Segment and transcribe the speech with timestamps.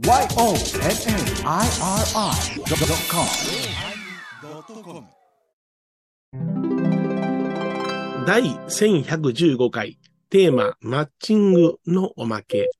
[0.00, 0.16] YONNIRI.com
[8.26, 9.98] 第1115回
[10.30, 12.70] テーママッチングのおまけ。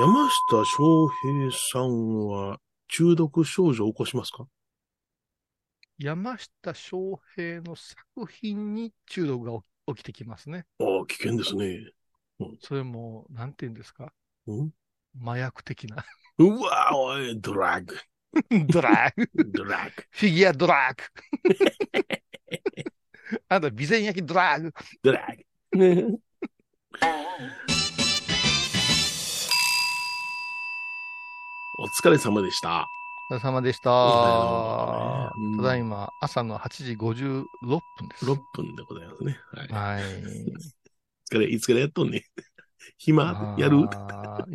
[0.00, 2.58] 山下翔平さんは
[2.88, 4.46] 中毒症状を起こしますか？
[5.98, 9.60] 山下翔平の作品に中毒が
[9.94, 10.64] 起きてきますね。
[10.80, 11.90] ああ、危険ですね。
[12.60, 14.14] それも、なんて言うんですか？
[14.46, 14.70] うん？
[15.20, 16.04] 麻薬的な。
[16.38, 17.96] うわおい、ドラッグ。
[18.66, 19.52] ドラッグ。
[19.52, 20.04] ドラッグ。
[20.10, 21.04] フィギュアドラッグ。
[23.48, 24.72] あんた、備前焼きドラッグ。
[25.02, 25.36] ドラッ
[25.78, 26.18] グ。
[31.76, 32.86] お疲れ様でした。
[33.30, 33.90] お疲れ様でした。
[33.90, 38.26] うんただいま、朝の8時56分です。
[38.26, 39.38] 6分でございますね。
[39.70, 40.00] はい。
[40.00, 40.20] はい。
[40.20, 40.24] い
[41.24, 42.22] つから、いつからやっとんねん。
[42.98, 43.88] 暇やる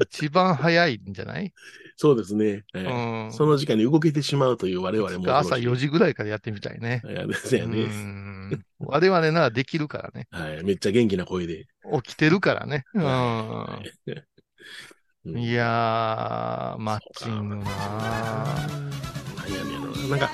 [0.02, 1.54] 一番早いんじゃない？
[1.98, 2.64] そうですね。
[2.74, 3.32] えうえん。
[3.34, 5.36] その時間に動けてしまうという我々も。
[5.38, 7.02] 朝4時ぐらいからやってみたいね。
[7.06, 7.66] いやですね。
[7.66, 10.28] ん我々ならできるからね。
[10.32, 10.64] はい。
[10.64, 11.66] めっちゃ元気な声で。
[12.04, 12.86] 起きてるからね。
[12.94, 13.04] うん。
[13.04, 13.82] は
[15.26, 20.08] いやー、マッチングな何やねんやろな。
[20.08, 20.30] なんか、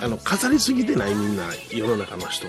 [0.00, 2.46] あの、飾りすぎてないみんな、世の中の人。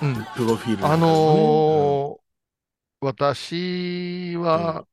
[0.00, 0.14] うん。
[0.36, 2.01] プロフィール、あのー
[3.02, 4.86] 私は、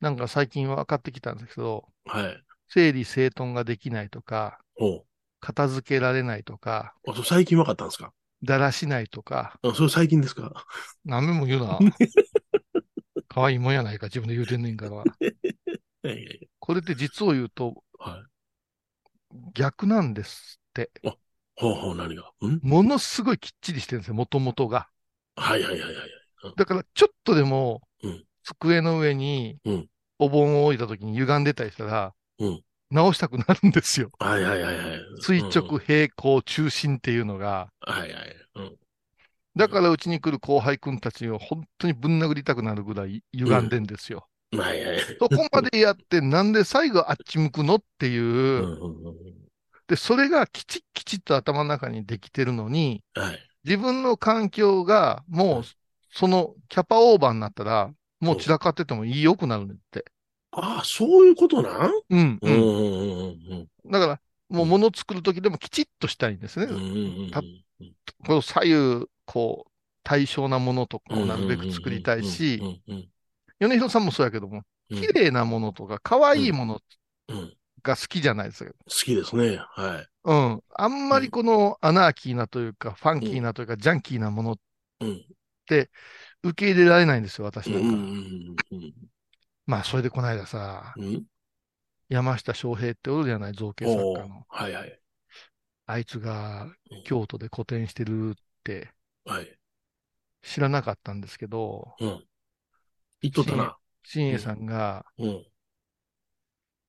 [0.00, 2.42] なんか最近分かってきたんですけど、ーはい。
[2.68, 5.04] 整理整頓ができないとか、ほ
[5.40, 7.10] 片付けられないとか、う。
[7.10, 8.12] あ、そう最近分かったんですか？
[8.44, 10.64] だらしないとか、あ、それ最近ですか？
[11.04, 11.78] 何べも言うな。
[13.28, 14.92] 可愛いもんやないか、自分で言うてんねんから。
[14.92, 15.08] はい
[16.06, 18.22] はいはいこれって実を言うとはい。
[19.54, 20.90] 逆なんですって。
[21.56, 22.30] ほうほう、何が？
[22.46, 22.60] ん？
[22.62, 24.88] ものすごいきっちりしてるんですよ、もともとが。
[25.36, 26.17] はいはいはいはい。
[26.56, 29.86] だから、ちょっとでもうん、机の上にうん、
[30.18, 34.10] お盆を置いた時に歪んでたりしたらうん、直したくなるんですよ。
[34.18, 35.00] はいはいはいはい。
[35.20, 37.70] 垂うん直、平行、中心っていうのが。
[37.80, 38.36] はいはい。
[38.54, 38.76] うん。
[39.56, 44.28] だから、うちに来る後輩くんたちを本当にぶん殴りたくなるぐらい歪んでんですよ。
[44.56, 45.00] はいはい。
[45.18, 48.78] そこまでやって、なんで最後あっち向くのっていう
[49.88, 53.48] で、それがきちっきちっと頭の中にできてるのに、はい。
[53.64, 55.64] 自分の環境がもう、
[56.10, 60.04] そのキャパオーバーになったら、もう散らかっててもいいよくなるんだって。
[60.50, 61.90] ああ、そういうことなん？
[62.10, 62.52] うん、うん。
[62.52, 66.66] うんうんうんだから、もう物作るときでもきちっとしたいんですね。
[66.66, 66.74] うん。
[66.74, 67.42] うんうんうんた
[68.26, 69.70] この左右、こう、
[70.02, 72.58] 対称なものとかをなるべく作りたいし
[73.60, 76.80] 米広さんもそうやけども、うん綺麗なものとか、可愛いもの
[77.82, 78.70] が好きじゃないですか。
[78.70, 79.58] 好きですね。
[79.58, 80.08] はい。
[80.24, 80.62] うん。
[80.74, 84.56] あんまりこのアナーキーなというか、ファンキーなというか、ジャンキーなもの
[85.76, 86.50] うん。
[86.50, 88.64] 受け入れられないんですよ、私うんなんか。
[88.70, 88.92] うんうん
[89.66, 91.04] まあ、それでこの間さ、うん？
[91.04, 91.24] うん。
[92.08, 94.46] 山下翔平っておるじゃない、造形作家の。
[94.48, 95.00] はいはい。
[95.86, 96.66] あいつが
[97.04, 98.34] 京都で個展してるっ
[98.64, 98.90] て
[99.24, 99.58] はい。
[100.42, 102.24] 知らなかったんですけど、うん。
[103.20, 103.76] 言っとったな。
[104.04, 105.46] 新栄さんが、うん。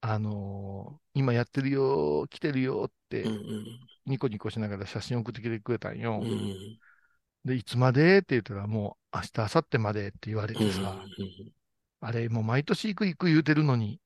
[0.01, 3.66] あのー今やってるよ、来てるよってうんうん
[4.06, 6.19] ニコニコしながら写真送ってきてくれたんよ。
[6.22, 6.79] うんうん
[7.46, 8.20] で、いつまで？
[8.20, 10.08] って言ったらもう明日、明後日まで？
[10.08, 11.04] って言われてさ、
[12.02, 14.00] あれもう毎年行く行く言うてるのに、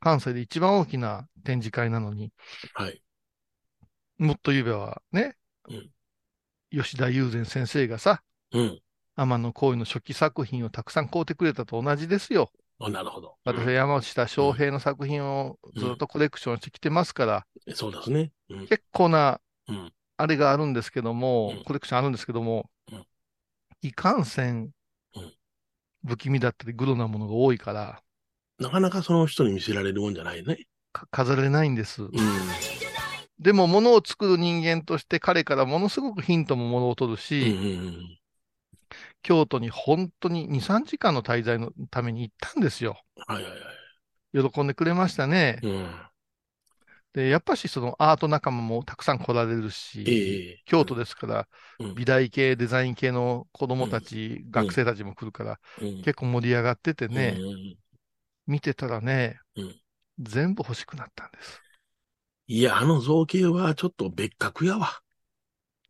[0.00, 2.32] 関西で一番大きな展示会なのに、
[2.74, 3.02] はい。
[4.18, 5.36] もっと言えばね、
[5.68, 5.90] うん
[6.72, 8.22] 吉田友禅先生がさ、
[8.52, 8.80] うん。
[9.16, 12.52] 天野幸雄の初期作品をたくさん買うてくれたと同じですよ。
[12.78, 13.34] あ、なるほど。
[13.44, 18.30] 私は山下翔平の作品をずっとコレクションしてきてますから、うんそうですね。
[18.50, 18.66] うん。
[18.68, 19.92] 結構なうん。
[20.20, 23.06] あれがあるんですけども、うんコレクションあるんですけども、うん
[23.82, 24.70] いかんせん
[25.14, 25.32] うん、
[26.06, 28.02] 不気味だったりグロなものが多いから、
[28.58, 30.58] なかなかその人に見せられるもんじゃないね。
[30.92, 32.02] か飾れないんです。
[32.02, 32.10] うん。
[33.38, 38.20] でも、物を作る人間として彼からものすごくヒントもものを取るうんし、うん
[39.22, 43.00] 京都に本当に2、3時間の滞在のために行ったんですよ。
[43.28, 43.34] うん。
[43.34, 44.50] はいはいはい。
[44.50, 45.58] 喜んでくれましたね。
[45.62, 46.09] うん。
[47.12, 51.48] で、やっぱしそのアート仲間もたくさん来られるし、ええ京都ですから、
[51.78, 51.94] うん。
[51.94, 56.02] 美大系、デザイン系の子供たち、学生たちも来るから、うん。
[56.02, 57.78] 結構盛り上がっててね、うんうん。
[58.46, 59.80] 見てたらね、うん。
[60.20, 61.62] 全部欲しくなったんです。
[62.48, 65.00] いや、あの造形はちょっと別格やわ。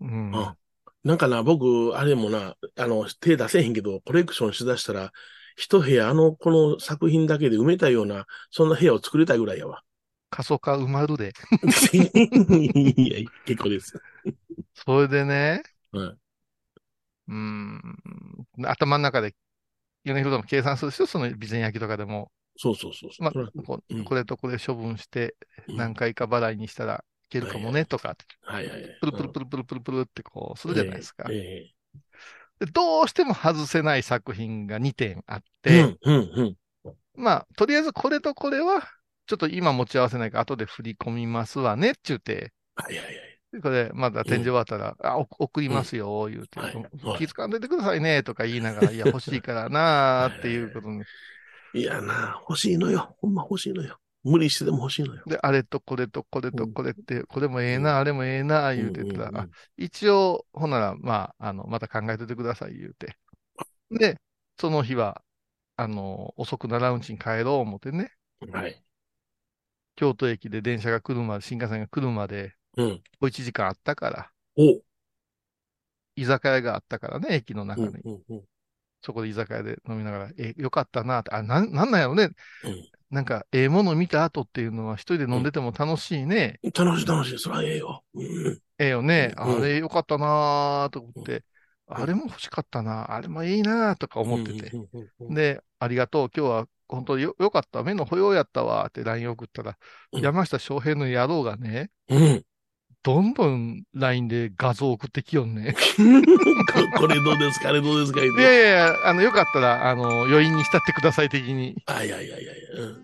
[0.00, 0.10] うん。
[0.32, 0.56] うん。
[1.04, 5.12] なんかな、僕、あれもな、あの、手出せへんけど、コレクションしだしたら、
[5.56, 9.82] 一部屋、あの、この作品だけで埋めたような、そんな部屋を作りたいぐらいやわ。
[10.30, 11.32] 過疎化埋まるで。
[11.92, 13.94] いや、結構です。
[14.74, 15.62] それでね、
[15.92, 16.18] うん。
[17.28, 17.80] うん、
[18.64, 19.34] 頭の中で、
[20.04, 22.30] 米広でも計算するしその備前焼きとかでも。
[22.56, 23.10] そうそうそう。
[23.22, 25.34] ま、ここれとこれ処分して、
[25.68, 28.96] 何回か払いにしたらいけるかもねとか、はいはい。
[29.00, 31.26] プルプルプルプルプルプルってこうするじゃないですか。
[31.30, 31.74] ええ
[32.60, 36.56] でどうしても外せない作品が2点あって、うん、うん、うん。
[37.14, 38.82] まあ、とりあえずこれとこれは、
[39.30, 43.14] ちょっと今持ち合わせないから後で振り込みますわねって言って、はいはいはい。
[43.52, 46.86] でこれ、まだ展示終わったら、あ、お送りますよ、言うて、はいはい
[47.16, 51.04] 気づかんでてくださいね、とか言いながら、いや、欲しいからなーっていうことに。
[51.74, 53.14] いやな、欲しいのよ。
[53.20, 54.00] ほんま欲しいのよ。
[54.24, 55.22] 無理してでも欲しいのよ。
[55.24, 63.16] で、あれとこれとこれとこれって、これもええな、あれもええな、言うてたら、うんうんうんあ一応、ほんなら、まあ、あの、また考えててください、言うて。
[63.92, 64.16] で、
[64.58, 65.22] その日は、
[65.76, 68.10] あの、遅くならんうちに帰ろう思ってね、
[68.52, 68.82] はい。
[70.00, 73.02] 京都駅で電車が来るまで、新幹線が来るまで、うん。
[73.20, 74.80] お1時間あったから、お
[76.16, 78.00] 居酒屋があったからね、駅の中うんに。
[78.04, 78.42] うんうん
[79.02, 82.30] そこで居酒屋で飲みながら、え、よかったなって、あ、なん、なんなんやろね。
[82.64, 86.60] うんなんか、ええもの見た後っていうのは、一人で飲んでても楽しいね。
[86.62, 87.38] 楽しい楽しい。
[87.38, 88.04] それはええよ。
[88.14, 88.60] うん。
[88.78, 89.34] ええよね。
[89.36, 91.44] うんあれよかったなーと思って、
[91.88, 94.70] あれも欲しかったな、あれもいいなーとか思ってて。
[94.70, 95.34] うんうんうんうん。
[95.34, 96.30] で、ありがとう。
[96.34, 97.82] 今日は本当によよかった。
[97.82, 99.76] 目の保養やったわって LINE 送ったら、
[100.12, 102.44] うん山下翔平の野郎がね、うん。
[103.02, 105.72] どんどん LINE で画像送ってきよんね。
[105.72, 105.78] こ
[107.00, 111.82] これどうですかあれどうですかいてやいやいや、あの、よかったら、あの、余韻に浸ってください的に。
[111.86, 112.70] あ、いやいやいやいや。
[112.74, 113.02] うん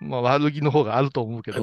[0.00, 0.08] うん。
[0.08, 1.62] まあ、悪気の方があると思うけど。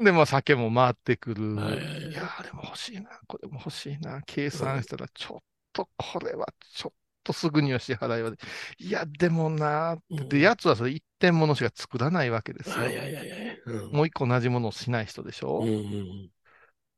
[0.00, 1.56] で、まあ、酒も回ってくる。
[1.56, 4.22] はいはいはいいや、あれも欲しいな、これも欲しいな。
[4.24, 5.42] 計算したら、ちょっ
[5.72, 8.36] と、これは、ちょっとすぐには支払いはで。
[8.78, 12.74] いや、でもな、で、やつはそれ一点ものしか作らないわけですよ。
[12.76, 13.62] はいはいはいはい。
[13.66, 15.60] うんもう一個同じものをしない人でしょ？
[15.60, 15.68] うん。
[15.68, 16.30] うん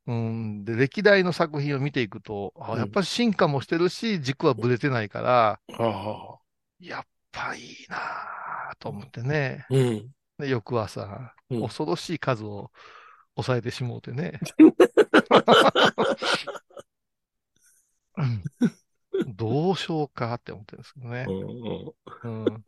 [0.07, 0.65] うん。
[0.65, 5.61] で、歴代の作品を見ていくと、あうんやっぱり進化もしてるし、軸はぶれてないから、
[6.81, 9.67] やっぱいいなぁと思ってね。
[10.39, 12.71] で、翌朝、うん恐ろしい数を
[13.37, 14.41] 抑えてしもうてね。
[19.25, 21.33] うんどうしようかって思ってるんですけどねう。
[21.33, 21.41] ん
[22.25, 22.65] うんうん、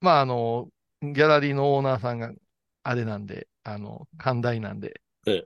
[0.00, 0.68] まあ、あの、
[1.02, 2.32] ギャラリーのオーナーさんが
[2.82, 5.44] あれなんで、あの、寛大なんでえ、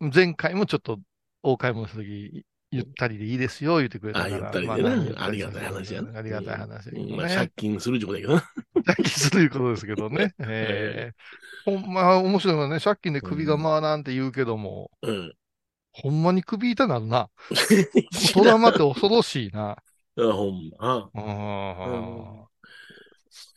[0.00, 0.98] 前回もちょっと
[1.42, 4.36] 大買い物するとき、ゆったりでいいですよ、言ってくれたあ、から。
[4.36, 5.24] ゆったりまでな何ゆった。
[5.24, 6.18] ありがたい話やな。
[6.18, 7.50] ありがたい話だけどうんまあ、ね借。
[7.56, 8.42] 金するってことだけどな。
[8.84, 10.34] 借金するいうことですけどね。
[10.40, 11.14] ええ
[11.64, 15.34] ほんま、面白いのはね、借金で首が回らんって言うけども、うん。
[15.92, 17.30] ほんまに首痛なるな。
[18.34, 19.70] トラウマって恐ろしいな。
[19.70, 19.76] あ
[20.16, 21.10] ほんま。
[21.14, 22.46] うん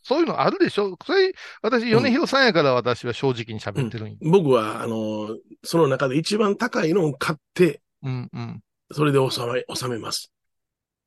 [0.05, 0.97] そういうのあるでしょ？
[1.05, 4.17] それ、私、米広さんやから私は正直に喋ってるんよ。
[4.21, 8.61] 僕は、あの、その中で一番高いのを買って、うんうん。
[8.91, 10.29] それで収め、収めます。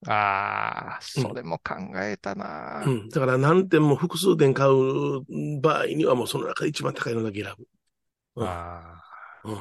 [0.06, 3.08] ああ、それも考えたな、うん。
[3.10, 7.66] だから何点も複数点買う場合にはもうその中で一番高いのだけ選ぶ。
[8.36, 9.02] うんあ
[9.44, 9.58] うん。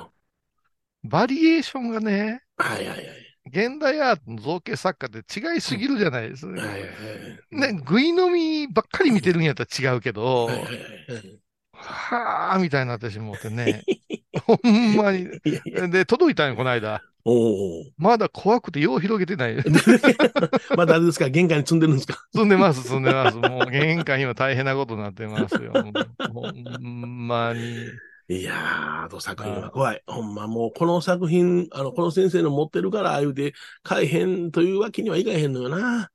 [1.06, 3.00] ーバリエーションがね、はいはいはい。
[3.48, 6.52] 現代アートの造形作家って違いすぎるじゃないですか。
[6.52, 6.88] はいはいは
[7.70, 7.74] い。
[7.74, 11.40] ね、食い飲みばっかり見てるんやったら違うけど、はいはいはい。
[11.74, 13.84] はあ、みたいになってしもうてね。
[14.46, 15.28] ほんまに。
[15.92, 17.02] で、届いたんよ、この間。
[17.28, 17.84] おお。
[17.98, 19.58] まだ怖くてよう広げてない。
[20.78, 21.28] まだあれですか？
[21.30, 22.24] 玄関に積んでるんですか？
[22.34, 23.38] 積んでます、積んでます。
[23.38, 25.74] もう玄関今大変なことになってますよ。
[26.32, 27.88] ほんまに。
[28.28, 30.02] いやー、あと作品は怖い。
[30.08, 33.54] ほんまもうこの作品、あの、この先生の持ってるから、言うて、
[33.84, 36.10] 買えへんというわけにはいかへんのよな。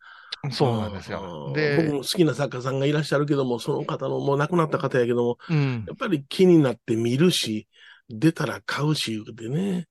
[0.50, 1.20] そうなんですよ。
[1.46, 5.84] うん僕で、も好きな作家さんがいらっしゃるけども、その方のもう亡くなった方やけども、うん。
[5.86, 7.68] やっぱり気になって見るし、
[8.08, 9.86] 出たら買うし、言うてね。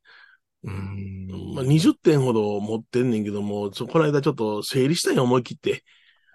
[0.64, 5.84] うんまあ、20点ほど持ってんねんけども、そこの間ちょっと整理したんよ、思い切って。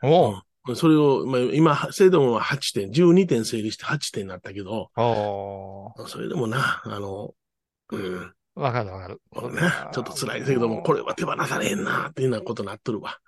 [0.02, 0.42] おううん
[0.74, 7.34] それを、まあ、今、制度は8点、12点整理して8点になったけど、それでもな、あの、
[7.90, 9.20] うん、わかるわかる。
[9.30, 13.18] これな、ちょっと辛いですけども、これは手放されへんな、っていうようなことになっとるわ。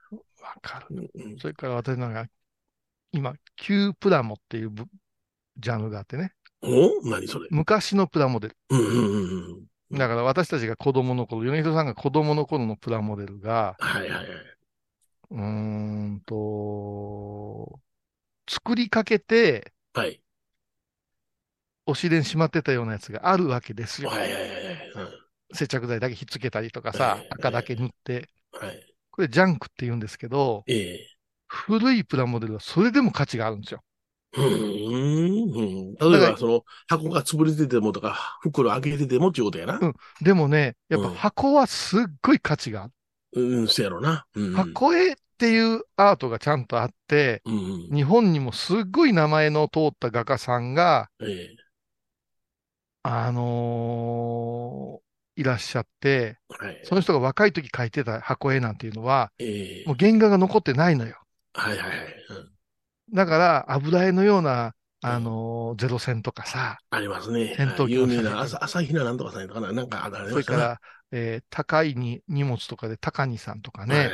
[0.40, 1.10] わかる。
[1.38, 2.26] それから私なんか、
[3.12, 4.84] 今、旧プラモっていうぶ
[5.58, 6.32] ジャンルがあってね。
[6.62, 7.06] お？
[7.08, 7.48] 何それ？
[7.50, 8.56] 昔のプラモデル。
[8.70, 9.98] うんうんうんうん。
[9.98, 14.26] だから私たちが子供の頃、米広さんが子供の頃のプラモデルが、はいはいはい。
[15.30, 15.40] うー
[16.16, 17.80] んと、
[18.48, 20.20] 作りかけて、はい。
[21.86, 24.10] お尻にしまってたようなやつがあるわけですよ。
[24.10, 25.26] はいはいはいはい。
[25.52, 28.28] 接着剤だけひっつけたりとかさはい、赤だけ塗って。
[28.60, 28.96] うんはい。
[29.10, 31.16] これジャンクって言うんですけど、ええ。
[31.48, 33.82] 古いプラモデルはそれでも価値があるんですよ。
[34.36, 35.94] うんうんうん。
[35.94, 39.78] 例えば、その、箱が潰れててもとか、袋開けててもっていうことやな。
[39.78, 42.92] うんでもね、やっぱうん箱はすっごい価値がある。
[43.40, 44.26] うん、やろな。
[44.34, 44.52] うん。
[44.52, 47.94] 箱絵っっていうアートがちゃんとあって、うんうん。
[47.94, 51.56] 日本にもすっごい名前の通った画家さんが、ええ。
[53.02, 55.06] あのー
[55.38, 56.80] いらっしゃって、はい。
[56.84, 59.84] その人が若い時描いてた箱絵なんていうのは、ええ。
[59.86, 61.20] もう原画が残ってないのよ。
[61.52, 61.98] はいはいはい。
[62.30, 62.52] うん
[63.12, 67.54] だから、油絵のような、あのーゼロ戦とかさ、ありますね。
[67.56, 70.32] 戦闘機の有名な朝朝比奈なんとかさんとかな、なんかありましたね。
[70.32, 70.80] それから、
[71.12, 74.06] えー高いに荷物とかで高荷さんとかはいね、はい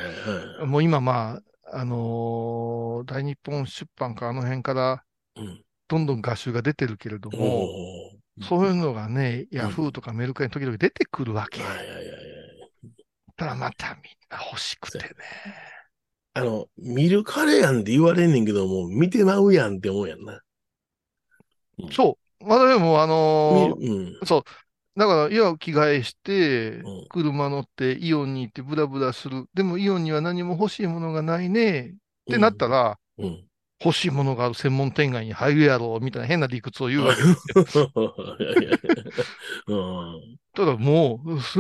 [0.59, 5.05] はいもう今まあ、あのー大日本出版かあの辺から
[5.37, 5.63] うん。
[5.89, 11.63] どんどん画集が出てるけれども、おーそういうのがね、ヤフーとかメルカリに時々出てくるわけ。
[11.63, 12.07] はいはいはいはい。
[13.37, 15.11] たらまたみんな欲しくてね。
[16.33, 20.41] あの、見る彼やんって言われんねんけども、見てまうやんって思うやんな。
[21.93, 22.45] そう。
[22.47, 24.19] まだでも、あのーうん。
[24.97, 29.47] だから、いや、着替えしてうん、車乗って、イオンに行ってブラブラする。
[29.55, 31.95] でも、イオンには何も欲しいものがないね。
[31.95, 31.95] っ
[32.31, 33.45] てなったら、うん、うん。
[33.85, 37.23] 欲しいものがある専門店街に入るやろ、みたいな変な理屈を言うわけ。
[39.67, 40.39] うん。
[40.55, 41.59] ただもう、す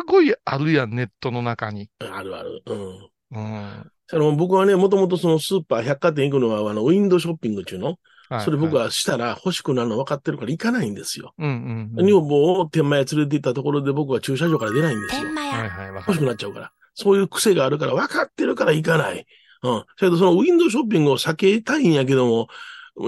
[0.00, 1.88] ごいあるやん、ネットの中に。
[2.00, 2.62] あるある。
[2.66, 3.10] うん。
[3.32, 3.90] うん。
[4.14, 7.96] あの僕はね、もともとそのスーパー、百貨店行くのは、あの、ウィンドウショッピング中の、はい
[8.40, 11.34] それ僕はしたら欲しくなるの分かってるから行かないんですよ。
[11.38, 12.06] うんうんうん。
[12.06, 15.22] 女房を天満屋連れて行ったところで僕は駐車場から出ないんですよ。
[15.22, 15.70] はい天満屋。
[15.70, 16.26] はい、わか欲しくる。
[16.26, 16.72] なっちゃうから。
[16.94, 19.26] そういう癖があるから分かってるから行かない。
[19.62, 19.84] うん。
[19.96, 22.48] それとそのウィンドウショッピングを避けたいんやけども、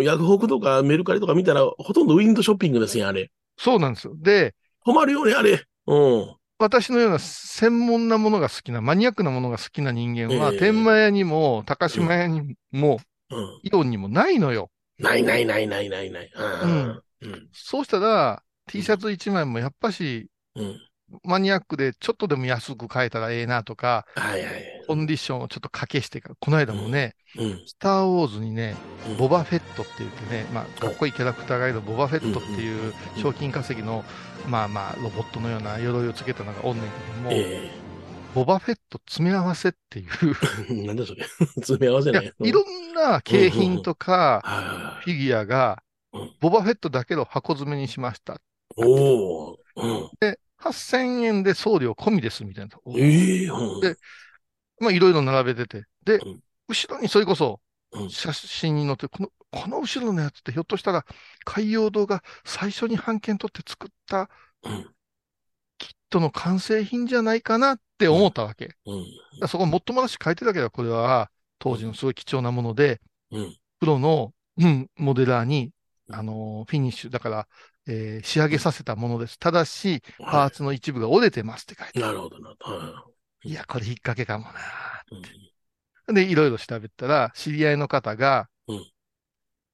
[0.03, 3.31] ヤフオクとかメルカリとか見たらほとんどウィンドウショッピングですよ、あれ。
[3.59, 4.15] そうなんですよ。
[4.17, 4.55] で、
[4.85, 5.65] 困るよね、あれ。
[5.87, 6.35] うん。
[6.59, 13.01] 私のような専門なものが好きな、マニアックなものが好きな人間は、ええ天満屋にも、高島屋にも、
[13.31, 13.61] うん。
[13.63, 14.71] イオンにもないのよ。
[14.99, 16.31] ないないないないないない。
[16.35, 17.03] うん。
[17.23, 17.49] うん。
[17.53, 20.81] そうしたら、T シャツ1枚もやっぱし、うん。
[21.23, 24.85] マニアックでちょっとでも安く買えたらええなとか、はいはい。
[24.87, 27.63] コンディションをちょっと掛けしてから、この間もね、うん。
[27.67, 28.77] スター・ウォーズにね、
[29.09, 34.03] うんボバフェットって言ってね、まあ、かっこいいキャラクターがいるボバフェットっていう賞金稼ぎの、
[34.49, 37.84] まあまあ、ロボットのような鎧をつけたのがおんねんけども、え
[38.35, 40.09] ボバフェット詰め合わせっていう、
[40.71, 41.25] え なんだそれ。
[41.57, 45.01] 詰め合わせいやない。、いろんな景品とか。
[45.05, 48.41] フィギュアがうん、ボバフェットだけの箱詰めにしました。
[48.77, 49.59] おお。
[49.77, 50.11] うん。
[50.21, 52.79] で、8000円で送料込みです、みたいな。
[52.85, 53.81] おええうん。
[53.81, 53.97] で
[54.81, 55.87] まあ、いろいろ並べてて。
[56.05, 57.61] でうん、後ろにそれこそ
[57.93, 61.07] うん、写真に載ってる、この、この後ろのやつってひょっとしたら、
[61.45, 64.29] 海洋堂が最初に版権取って作った
[66.15, 68.69] トの完成品じゃないかなって思ったわけ。
[68.69, 69.05] だかうん。
[69.41, 73.59] らそこもっともらし書いてたけど、これは当時のすごい貴重なもので、うん。
[73.81, 75.73] プロの、うん、モデラーに、
[76.11, 77.49] あのーフィニッシュ、だから、
[77.87, 79.39] えー仕上げさせたものです。
[79.39, 82.03] ただし、パーはツの一部が折れてますって書いてい。
[82.03, 82.79] あなるほどなるほど。
[82.79, 82.87] はい
[83.45, 83.51] る。
[83.51, 84.53] いや、これ引っ掛けかもな。
[85.11, 85.55] うん
[86.09, 88.85] で、いろいろ調べたら、知り合いの方がうん、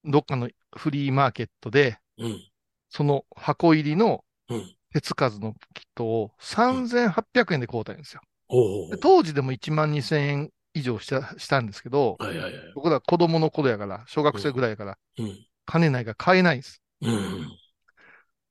[0.05, 2.51] どっかのフリーマーケットで、うん。
[2.91, 4.77] その箱入りのうん。
[4.93, 8.21] 手つかずのキットを3800円で買うたんですよ。
[8.49, 8.97] おおで。
[8.97, 12.73] 当時でも1万2000円以上したしたんですけど、はいはいはい。
[12.75, 15.39] 僕ら子供の頃やから、小学生ぐらいやから、うん。
[15.67, 16.83] 金ないから買えないんです。
[17.03, 17.61] うん。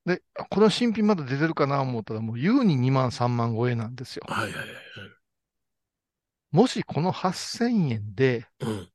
[0.05, 4.23] で、この新品まだ出てるかな思ったら、もう優に2万3万超えなんですよ。
[4.27, 4.67] はいはいはい。
[6.51, 8.89] もしこの8000円で、うん。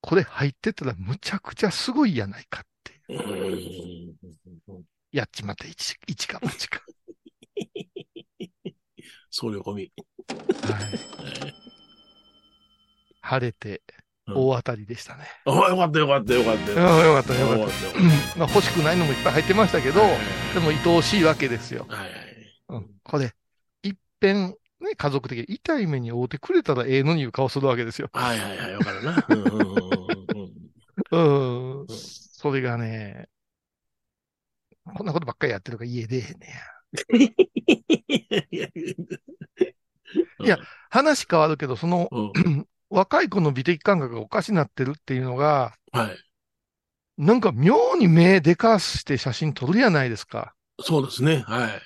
[0.00, 4.84] これ入ってたらむちゃくちゃすごいやないかっていう。
[5.16, 5.18] うん。
[5.18, 6.80] やっちまって一一か八か。
[9.30, 9.92] 送料込み。
[10.62, 10.98] はい。
[13.20, 13.82] 晴れて
[14.26, 15.24] うん大当たりでしたね。
[15.44, 17.14] ああ、よかったよかったよかったうん、よ。
[17.14, 17.86] よかったよかった。
[17.86, 18.06] よかうん
[18.40, 20.10] まあ欲しくないのもいっぱい入ってましたけど、はい
[20.54, 21.86] でも愛おしいわけですよ。
[21.88, 22.10] はいはい。
[22.70, 23.32] うん、これ、
[23.82, 28.08] 一遍、ね、家族的に痛い目に遭うてくれたらええのにいう顔するわけですよ。
[28.12, 29.26] はいはいはい、わかるな。
[29.28, 29.60] うんうんうん
[31.12, 31.86] うん うん。
[31.88, 33.28] それがね、
[34.94, 36.54] こんなことばっかりやってるから家出えへんねや。
[40.38, 40.46] うん。
[40.46, 40.58] いや
[40.90, 42.32] 話変わるけど、その、うん。
[42.88, 46.16] 若い子の美的感覚がおかしになってるっていうのが、はい。
[47.18, 50.54] なんか妙に目でかして写真撮るやないですか。
[50.80, 51.42] そうですね。
[51.46, 51.82] はい。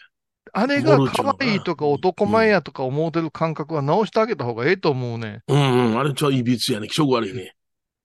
[0.53, 5.43] あれが可愛いとか男前やとか思うてる感覚は直してあげた方がええと思うね。
[5.47, 5.99] うんうん。
[5.99, 6.89] あれちょ、いびつやね。
[6.89, 7.55] 気色悪いね。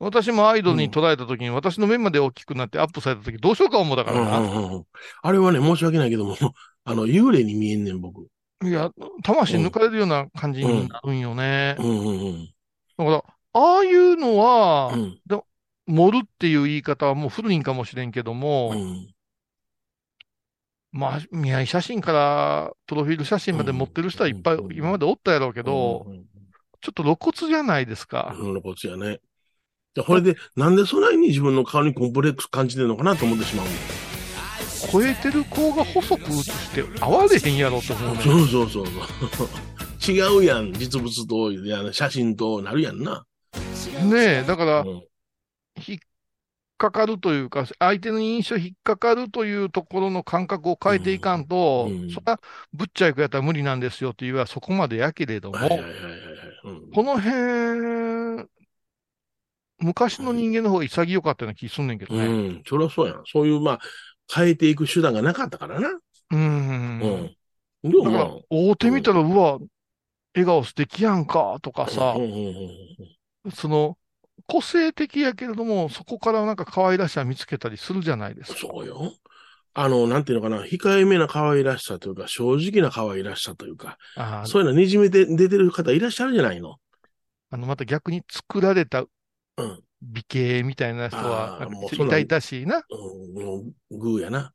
[0.06, 4.40] 私もアイドルに捉えたときに、私の目まで大きくなってアップされたときどうしようか思うだかうんうらな。
[4.40, 4.86] んうんうん。
[5.24, 6.38] あれはね、申し訳ないけども、
[6.86, 8.28] あの、幽霊に見えんねん、僕。
[8.64, 8.92] いや、
[9.24, 11.76] 魂抜かれるような感じになるんよね。
[11.80, 12.46] うんうんうん。
[12.98, 15.20] だから、ああいうのは、うん。
[15.88, 19.08] 盛るっていう言い方はもう古いんかもしれんけども、うん。
[20.92, 26.24] まあ、見合い写真からプロフィール写真まで持ってる人はいっぱいうん今までおったやろうけど、うん、
[26.80, 28.36] ちょっと露骨じゃないですか。
[28.40, 29.20] うん、こっちやね。
[29.96, 33.66] で、これで、なんでそないに自分の顔にコンプレックス感じてるのかなと思ってしまう
[34.92, 38.22] 超えてる子が細く映して合われへんやろと思うね。
[38.22, 40.12] そうそうそうそう。
[40.12, 43.25] 違うやん、実物と、いや写真となるやんな。
[44.04, 45.04] ねえ、だから、うん
[45.88, 46.00] 引っ
[46.78, 52.40] かかるというか、相手の印象引っかかるというところの感覚を変えていかんと、うんうんそれは
[52.74, 55.58] ぶっちゃいくやったら無理なんですよっていうはそこまでやけれども、
[56.94, 58.48] この辺、
[59.79, 62.27] 昔の人間の方が潔かったような気すんねんけどうね。
[62.27, 63.24] ん、そりゃそうやん。
[63.25, 63.79] そういう、まあ、
[64.34, 65.89] 変えていく手段がなかったからな。
[66.32, 67.00] うん。
[67.00, 67.36] うん。
[67.84, 69.60] でもまあだから、会うてみたら、うわ、
[70.36, 72.15] 笑顔素敵やんか、とかさ
[73.53, 73.98] その、
[74.48, 78.60] 個性的やけれども、そこからなんか可愛らしさ見つけたりするじゃないですか。
[78.60, 79.13] そうよ。
[79.74, 83.98] あの、なんていうのかな、控えめな可愛らしさというか、正直な可愛らしさというか、
[84.46, 86.77] そういうのにじめて出てる方いらっしゃるじゃないの。
[87.50, 89.08] あの、また逆に作られたうん。
[90.02, 92.84] 美形みたいな人は、うそんなん痛々しいな。
[92.90, 92.96] う
[93.32, 94.54] ん、もうグーやな。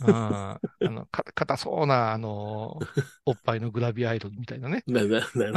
[0.00, 0.08] うん。
[0.08, 2.86] あの、か、硬そうな、あの、
[3.26, 4.84] おっぱいのグラビアアイドルみたいなね。
[4.86, 5.52] な、な、な。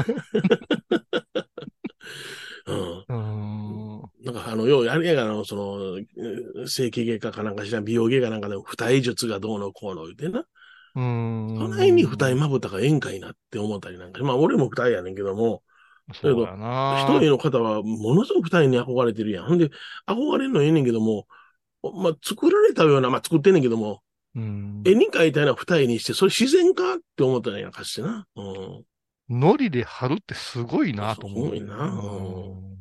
[2.66, 3.06] うん。
[3.08, 4.12] うん。
[4.24, 10.46] なんか、あの、よう、あれやが、あの、その、えー整形外科かなんかしら、美容外科なんかでも、二重術がどうのこうの言うてな。
[10.96, 11.58] うん。
[11.58, 14.24] そないに二重まぶたがええんかいなって思ったりなんか。
[14.24, 15.64] まあ、俺も二重やねんけども、
[16.14, 17.06] そうやな。
[17.08, 19.46] 一重の方はものすごく二重に憧れてるやん。
[19.46, 19.70] ほんで、
[20.08, 21.28] 憧れるのええねんけども、
[21.84, 24.02] まあ、作られたような、まあ、作ってんねんけども、
[24.36, 24.82] うん。
[24.86, 28.26] 絵に描いたような二重にして、それ自然かって思ったんかしてな。
[28.36, 28.84] うん。
[29.30, 31.46] ノリで貼るってすごいなと思う。
[31.46, 31.90] すごいなう
[32.58, 32.72] ん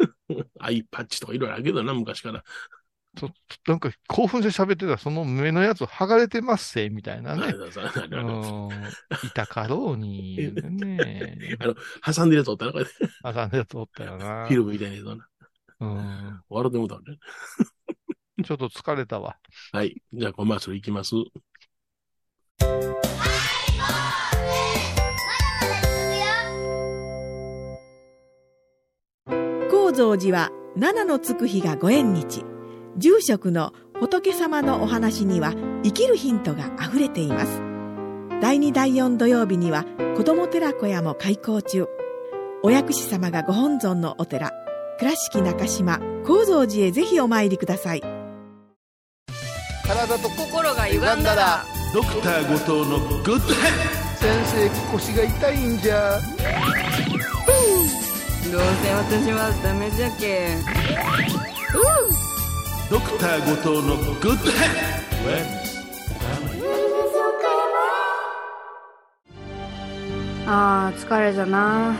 [0.60, 2.44] アイパッチとかいろいろあるけどな、昔から。
[3.16, 3.30] ちょ
[3.66, 7.52] なんか興奮して喋ってたら、その目のやつ剥がれてますせ、みたいなね。
[9.24, 11.58] いたかろうに、ね。
[12.06, 12.86] 挟んでるやつおったな、これ。
[13.24, 14.46] あかんやつおったよな。
[14.46, 15.28] フィルムみたいなやつをな。
[15.80, 16.40] うん。
[16.48, 17.18] 笑ってもうたわね。
[18.44, 19.36] ちょっと疲れたわ。
[19.72, 20.00] はい。
[20.12, 21.14] じゃあ、コマーシャルいきます。
[29.70, 32.44] 高蔵寺は七のつく日がご縁日
[32.96, 37.62] 住職の仏様のお話には生きるヒントがあふれています。
[38.40, 39.84] 第2第4土曜日には
[40.16, 41.86] 子ども寺小屋も開校中。
[42.62, 44.52] お薬師様がご本尊のお寺
[44.98, 48.02] 倉敷中島・高蔵寺へぜひお参りください。
[49.86, 53.40] 体と心が歪んだらドクター後藤のグッドヘ
[54.16, 56.20] 先生腰が痛いんじゃ。
[58.52, 60.56] どうせ私はダメじゃけ
[62.90, 64.66] ドクター後藤のグッドヘ
[70.44, 71.96] あー疲れじゃな。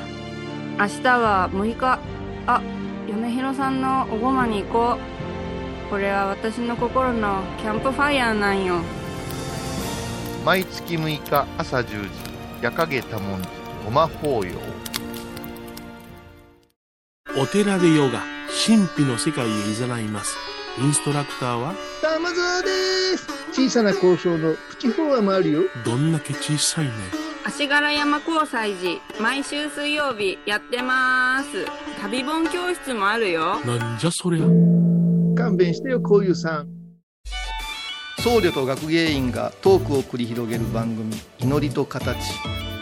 [0.81, 2.01] 明日は6日。
[2.49, 2.61] あ
[3.09, 4.99] 嫁ひろさんのおごまに行こ
[5.87, 5.91] う。
[5.91, 8.81] これは私の心のキャンプファイヤーなんよ。
[10.45, 12.09] 毎月6日朝10時。
[12.63, 13.49] 夜影多文字
[13.85, 14.51] ごま法要
[17.41, 18.25] お寺でヨガ、
[18.67, 20.50] 神秘の世界へ誘います。
[20.79, 22.69] インストラクターは、玉沢で
[23.17, 23.27] す。
[23.53, 25.63] 小さな交渉のプチフォアもあるよ。
[25.85, 26.93] どんだけ小さいね。
[27.45, 31.65] 足柄山交際時毎週水曜日やってます
[32.01, 34.45] 旅本教室もあるよなんじゃそりゃ。
[35.37, 36.69] 勘弁してよ、こういうさん。
[38.21, 42.19] 僧侶と学芸員がトークを繰り広げる番組「祈りと形」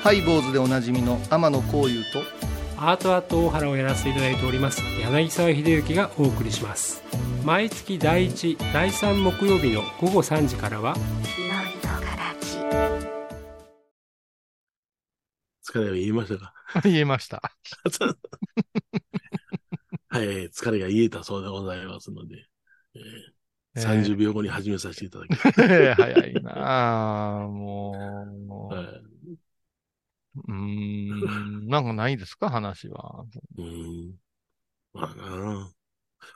[0.02, 2.22] ハイボーズでおなじみの天野幸雄と
[2.80, 4.82] アートアート大原をやらせていただいております。
[5.00, 7.02] 柳沢秀幸がお送りします。
[7.44, 10.94] 毎月第1第3木曜日の午後3時からは
[15.68, 16.54] 疲れは言いましたか？
[16.84, 17.42] 言えました。
[20.10, 22.46] はい、疲れが癒えたそうでございますので、
[22.94, 23.00] えー
[23.76, 24.04] えー。
[24.04, 25.50] 30秒後に始めさせていただきます。
[25.96, 27.92] 早いなあも
[28.70, 28.84] う、は
[30.46, 33.24] うーん、なんかないですか、話は。
[33.56, 34.14] い、うん。
[34.92, 35.70] まあなあ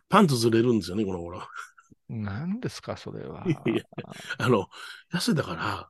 [0.08, 1.42] パンツずれるんですよね、この頃。
[2.08, 3.46] 何ですか、それは。
[3.66, 3.82] いや
[4.38, 4.68] あの、
[5.12, 5.88] 痩せたから、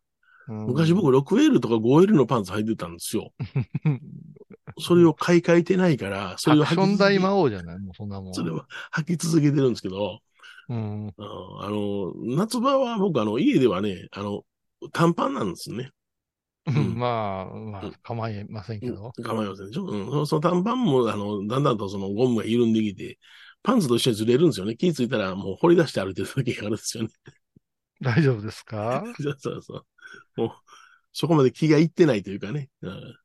[0.48, 3.32] うん昔僕 6L とか 5L のパンツ履いてたんですよ。
[4.78, 8.32] それを買い替えてないから、そアれを履き続魔王じゃないもうそんなもん。
[8.32, 10.20] けそれは履き続けてるんですけど、
[10.68, 11.14] うん。
[11.18, 14.42] あの、あの夏場は僕あの、家ではね、あの、
[14.92, 15.90] 短パンなんですね。
[16.70, 19.12] んまあ、まあうん、構いませんけど。
[19.24, 19.84] 構いませんでしょ？
[19.86, 20.06] うん。
[20.06, 23.18] そその短パンも、あの、だんだんとそのゴムが緩んできて、
[23.62, 24.76] パンツと一緒にずれるんですよね。
[24.76, 27.10] 気ぃついたらもう掘り出して歩いてる時があるんですよね。
[28.00, 29.02] 大丈夫ですか？
[29.20, 29.84] そうそうそ
[30.36, 30.40] う。
[30.40, 30.50] もう、
[31.12, 32.68] そこまで気がいってないというかね。
[32.82, 33.16] うん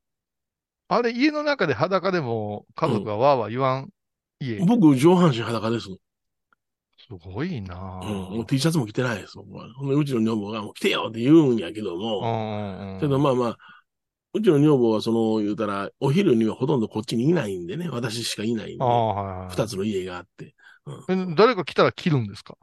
[0.89, 3.89] あれ、家の中で裸でも家族がわーわー言わん？
[4.39, 4.57] 家。
[4.59, 5.89] 僕、上半身裸です。
[7.07, 8.09] すごいなうん。
[8.09, 8.45] もうぁ。
[8.45, 9.37] T シャツも着てないです。
[9.37, 13.57] 僕はほんでうちの女房がもう着てよって言うんやけどうも、んうんけどまあまあ、
[14.33, 19.49] うちの女房はその、言うたら、お昼にはほとんどこっちにいないんでね、私しかいないんであ、あ、はいはい。
[19.49, 20.53] 二つの家があって。
[21.09, 22.55] え誰か来たら切るんですか、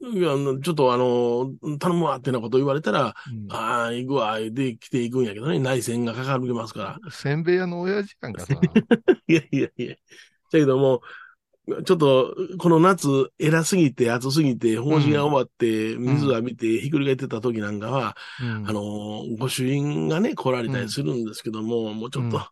[0.00, 7.10] いや、あのちょっとあの、頼むわってなこと言われたら、うんああ、行くわ、で来ていくんやけどね、内戦がかかるますから。
[7.10, 8.54] せんべい屋の親父やんかさ。
[9.28, 9.94] いやいやいや。
[9.94, 9.96] だ
[10.58, 11.02] けども、
[11.84, 22.42] ちょっと、この夏、偉すぎて、暑すぎて、法事が終わって、水浴びて、ひっくり返ってた時なんかは、うんあのー、ご主人がね、来られたりするんですけども、もうちょっとうん、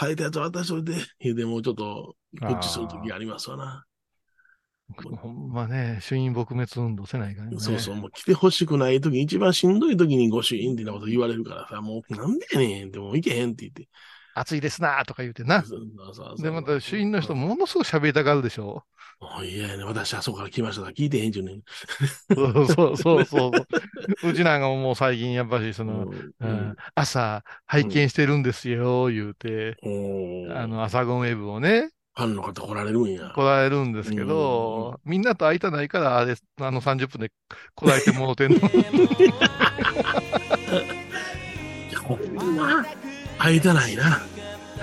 [0.00, 3.84] 変えたやつ渡しといて、言うてもうちょっと、こっちする時ありますわな。
[5.20, 7.56] ほんまね、主因撲滅運動せないからね。
[7.58, 13.88] そうそう、もう来てほしくない時、一番しんどい時にご主人ってなこと言われるからさ、もうなんでやねんって、もう行けへんって言って。
[14.34, 15.64] 暑いですなーとか言うてな。
[16.38, 18.84] で、また主因の人、ものすごく喋りたがるでしょ。
[19.42, 21.62] いやいや、私はそこから来ましたから聞いてへんちゅうねん。
[22.34, 23.52] そうそうそうそう。
[24.28, 26.06] うちなんかももう最近やっぱし、その、
[26.94, 29.76] 朝拝見してるんですよ、言うて、
[30.54, 33.32] あの、朝ゴンウェブをね、ファンの方来られるんや。
[33.34, 37.32] 来られるんですけど、みんなと会いたないから、あれ、あの30分で
[37.74, 38.58] 来られてもうてんの。
[41.90, 42.84] いや、ほんま、
[43.38, 44.22] 会いたないな。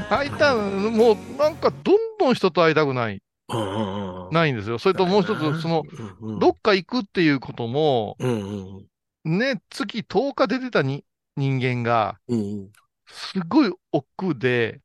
[0.10, 3.22] 会いた、もうなんかどんどん人と会いたくない。
[4.32, 4.78] ないんですよ。
[4.80, 5.84] それともう一つ、その、
[6.40, 8.16] どっか行くっていうことも、
[9.26, 11.04] ね、月10日出てたに
[11.36, 12.70] 人間が、うん
[13.14, 14.80] すごい億劫で。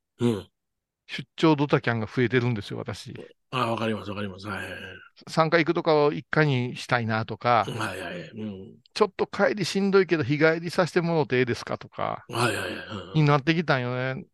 [1.09, 3.15] 出張ドタキャンが増えてるんですよ、私。
[3.51, 4.49] あわかります、わかります。
[4.49, 4.81] はいはいはい。
[5.29, 8.31] 3回行くとかを1回にしたいなとか、はいはいはい。
[8.31, 8.75] うん。
[8.93, 13.21] ちょっと帰りしんどいけど日帰りさせてもらってええですかとか、はいはいはい。
[13.21, 14.25] になってきたんよね。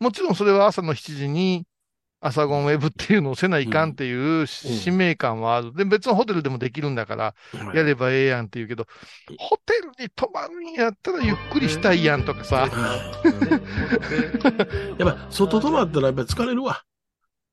[0.00, 1.66] もちろんそれは朝の7時に
[2.20, 5.72] 朝ゴンウェブっていうのをせないかんっていう使命感はある。
[5.72, 8.86] で、別のホテルでもできるんだから、はいやればええやんって言うけど、
[9.38, 12.70] ホテルに泊まるんやったらゆっくりしたいやんとかさ、はい
[15.00, 16.82] やっぱ、外泊まったらやっぱ疲れるわ。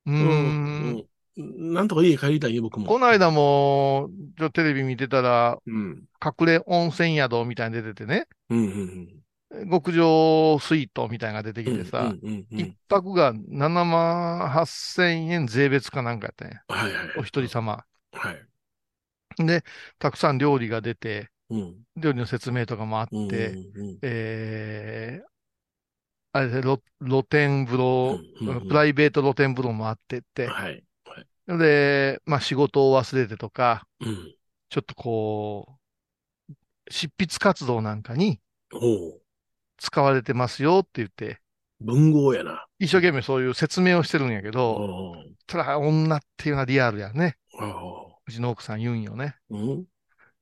[0.05, 0.95] うーん。
[0.95, 1.05] うん
[1.37, 2.87] なんとか家帰りたいよ、僕も。
[2.87, 6.03] この間も、ちょテレビ見てたら、うん。
[6.23, 9.25] 隠れ温泉宿みたいに出ててね、うんうん
[9.69, 11.77] 極上スイートみたいなのが出てうん。
[11.77, 16.61] きてさ、うんうんうん一泊が7万8000円税別かなんかやったんや。
[16.67, 17.09] はいはい。
[17.17, 17.85] お一人様。
[18.13, 18.47] はい。
[19.37, 19.63] で、
[19.99, 21.85] たくさん料理が出て、うん。
[21.97, 25.27] 料理の説明とかもあって、うんうんうんえー、
[26.35, 28.19] あれで露露天風呂、
[28.67, 30.83] プライベート露天風呂もあってって、はい。
[31.47, 34.35] で、まあ仕事を忘れてとか、うん。
[34.69, 35.79] ちょっとこ
[36.49, 36.53] う、
[36.91, 38.41] 執筆活動なんかに
[39.77, 41.39] 使われてますよって言って、
[41.79, 42.65] 文豪やな。
[42.79, 45.15] 一生懸命そういう説明をしてるんやけど、
[45.47, 47.37] ただ女っていうのはリアルやね。
[47.53, 49.37] おうちの奥さん言うんよね。
[49.49, 49.85] ううん。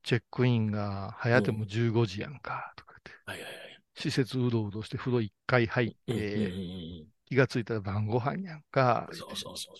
[0.01, 3.31] チェックインが早ても15時やんか、とか言って。
[3.31, 3.62] はいはいはい。
[3.95, 9.17] 施設うろうろして風呂一回入って、うん気がついたら晩ご飯やんかうん。。
[9.17, 9.75] そうそうそう。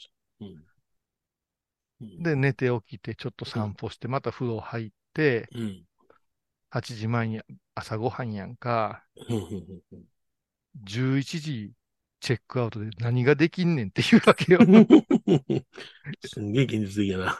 [2.19, 5.85] で、寝て起きて、ちょっと散歩して、また風呂入って、うん。
[6.69, 7.41] 8時前に
[7.75, 9.03] 朝ご飯やんか。
[9.29, 10.03] うんうんうん
[10.83, 11.71] 11時
[12.19, 14.59] チェックアウトで何ができんねんっていうわけよ。
[16.25, 17.39] すんげえ現実的やな。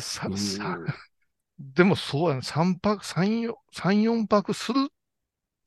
[0.00, 0.78] さ、うんさ、
[1.74, 2.42] でもそうやね。
[2.42, 4.88] 3泊、3、4、3、4泊する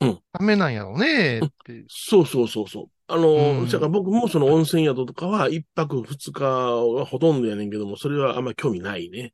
[0.02, 1.86] うんためなんやろうねって。
[1.88, 2.86] そうそうそうそう。
[3.08, 9.34] あの、うんだから僕もその温泉宿とかは一泊二日がほとんどやねんけども、それはあんまり興味ないね。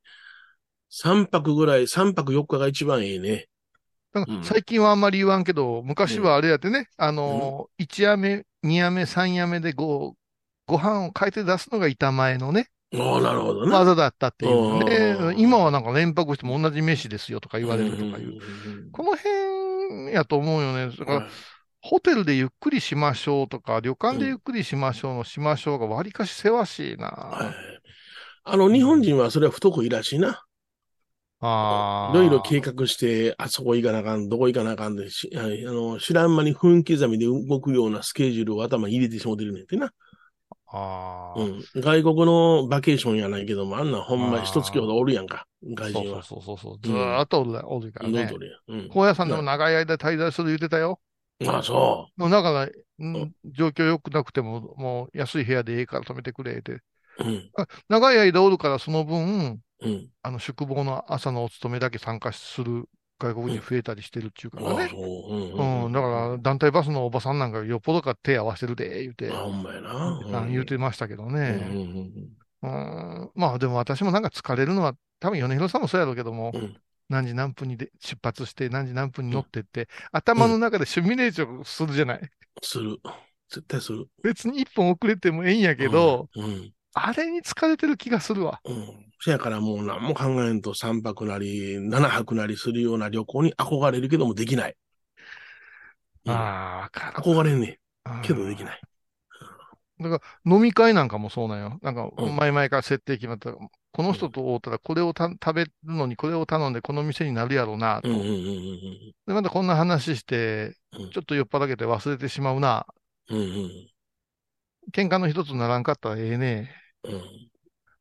[0.89, 3.47] 三泊ぐらい、三泊四日が一番ええね。
[4.43, 10.15] 最近はあんまり言わんけど、昔はあれやってね、あのー、1夜目、2夜目、3夜目でご、
[10.65, 13.71] ご飯を変えて出すのが板前のね、ああ、なるほどね。
[13.71, 18.11] 技だったっていうのでうん、今はなんか連泊しても同じ飯ですよとか言われるとかいう。
[18.13, 20.95] うんこの辺やと思うよね。
[20.95, 21.29] だから、はい
[21.83, 27.07] ホテルでゆっくりしましょうとか、旅館でゆっくりしましょうのしましょうがわりかしせわしいな。
[27.07, 27.81] はい
[28.43, 30.43] あの、日本人はそれは不得意らしいな。
[31.41, 32.15] ああ。
[32.15, 39.91] いろいろ計画して、あそこ行かなあかん、どこ行かなあかんでし、あの、知らん間に分刻みで動くようなスケジュールを頭に入れてしもてるねんてな。
[40.67, 41.39] ああ。
[41.39, 41.63] うん。
[41.75, 46.23] 外国のバケーションやないけども、あんなんほんまに一月ほどおるやんか、外そう人は。
[46.23, 46.79] そうそうそう。
[46.81, 48.37] ずーっとおる,、おるからねど
[48.67, 48.89] うん。
[48.89, 50.99] 高野山でも長い間滞在する言ってたよ。
[51.45, 56.73] ああ、そもうだから、うん状況良くなくても、もう安い部屋でいいから泊めてくれって。
[56.73, 56.81] う。
[57.19, 57.51] うん。
[57.89, 60.09] 長い間おるからその分、うん。
[60.21, 62.85] あの宿坊の朝のお勤めだけ参加する
[63.21, 64.91] 外国人増えたりしてるっていうからね。
[64.93, 64.97] う。
[64.97, 70.41] うんうん、だから、団体バスのおばさんなんかよっぽどか手合わせてるで、言うて、あ、ほんまやな。
[70.43, 71.69] あ言うてましたけどね。
[71.71, 72.31] うん
[72.63, 76.77] うん、まあでも私もなんか疲れるのは、多分米広さんもそうやろうけども、うん
[77.09, 82.21] 何時何分にで出発して、何時何分に乗ってって、頭の中でシミュレーションするじゃない？
[82.63, 82.97] する。
[83.49, 84.07] 絶対する。
[84.23, 86.29] 別に一本遅れてもええんやけど。
[86.93, 88.61] あれに疲れてる気がするわ。
[88.63, 89.10] うん。
[89.23, 94.75] せやからもう何も考えんと3泊なり、7泊なりするような旅行に憧れるけどもできない。
[96.25, 97.17] うんああ、わかる。
[97.17, 97.79] 憧れんね
[98.09, 98.81] んけどできない。
[99.99, 101.79] だから飲み会なんかもそうなんよ。
[101.81, 103.53] なんかうん前々から設定決まった。
[103.53, 108.09] この人と会うたらこれをた食べるのにこれを頼んでこの店になるやろうなと。
[108.09, 112.87] うんうんうんうんで、またこんな話してうん、ちょっと酔っ払けて忘れてしまうな。
[113.29, 113.37] うん。
[113.37, 113.91] うんうん
[114.91, 116.75] 喧嘩の一つにならんかったらええね。
[117.03, 117.50] うん。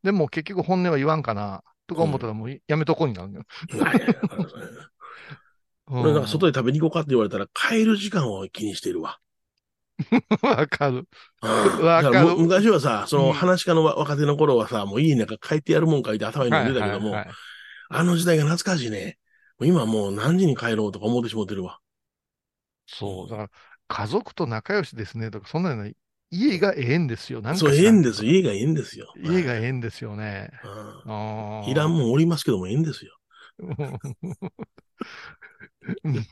[0.02, 1.62] でも結局本音は言わんかな。
[1.86, 3.44] とか思ったらもうやめとこうになるのよ。
[3.74, 4.14] ないやいや
[5.86, 9.18] 俺なんか外で食べに行こうかって言われたら帰る時間を気にしてるわ。
[10.42, 11.08] わかる。
[11.42, 17.16] うんわかる昔はさ、そうのん話し家の若手の頃はさ、もういいなんか帰ってやるもんかいって頭に飲んでたけども、
[17.88, 19.18] あの時代が懐かしいね。
[19.62, 21.80] 今もう何時に帰ろうとか思ってしもってるわ。
[22.86, 23.28] そう。
[23.28, 23.50] だから
[23.88, 25.90] 家族と仲良しですねとか、そんなの
[26.30, 27.40] 家がええんですよ。
[27.40, 28.24] なんかそう、ええんです。
[28.24, 29.12] 家がええんですよ。
[29.22, 30.50] 家がええんですよね。
[31.04, 33.12] うんいらんもんおりますけどもええんですよ。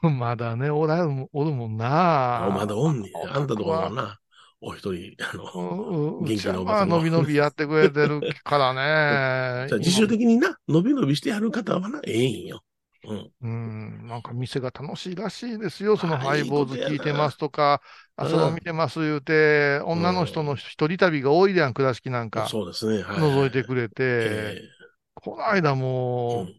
[0.02, 2.46] まだね、おらん、おるもんな。
[2.46, 3.12] あまだおんねん。
[3.36, 4.18] あんたとこもな、
[4.60, 8.80] お一人、あの、元気なおばさんもまあ、伸び伸びやってくれてるからね。
[9.68, 12.62] じゃあ自主的にな、伸び伸びしてやる方はな、ええんよ。
[13.04, 13.30] うん。
[13.40, 15.96] うん、なんか店が楽しいらしいですよ。
[15.96, 17.80] そのあハイボーズ聞いてますとか、
[18.18, 22.48] あうんその見てます言うて、女の人の一人旅が多いじゃん、倉敷なんか。
[22.48, 23.02] そうですね。
[23.02, 23.20] はい。
[23.20, 24.68] 覗いてくれて、え
[25.14, 26.54] この間えもう、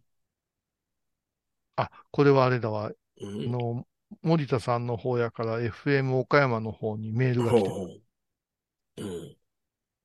[1.75, 2.91] あ、これはあれだわ、
[3.21, 3.85] の、
[4.21, 7.71] 森田さんの方やから FM 岡山の方にメールが来て。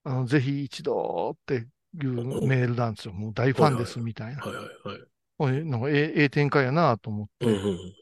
[0.04, 3.14] あの、ぜひ一度っていうメールなんですよ。
[3.14, 4.42] もう大ファンですみたいな。
[4.42, 5.64] はいはいはい。
[5.64, 7.94] なんかええええ展開やなと思って、うんうん。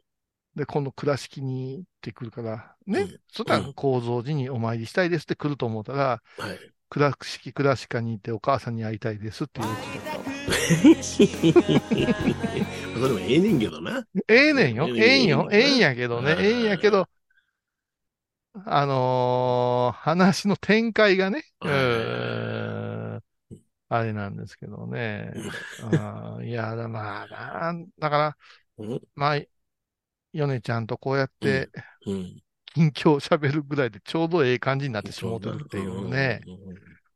[0.54, 6.72] で、今度倉敷に行ってくるから、ね、うんそしたら構造寺にお参りしたいですって来ると思ったら、はい。
[6.90, 10.24] 倉敷倉敷に行ってお母さんに会いたいですっていううちだったわ。
[12.94, 14.04] それもええねんけどな。
[14.28, 14.88] ええねんよ。
[14.94, 15.48] ええんよ。
[15.50, 16.32] ええんやけどね。
[16.32, 17.08] うんええんやけど、
[18.66, 23.20] あのー話の展開がね、うん
[23.88, 25.32] あれなんですけどね。
[26.38, 28.36] うんいや、だまあな、だから、
[28.78, 29.02] うん。
[29.14, 29.40] まあ、
[30.32, 31.70] ヨネちゃんとこうやって
[32.06, 32.42] うん。
[32.74, 36.40] 近況喋るぐらいでちょうどええ感じになってしもうてるっていうね。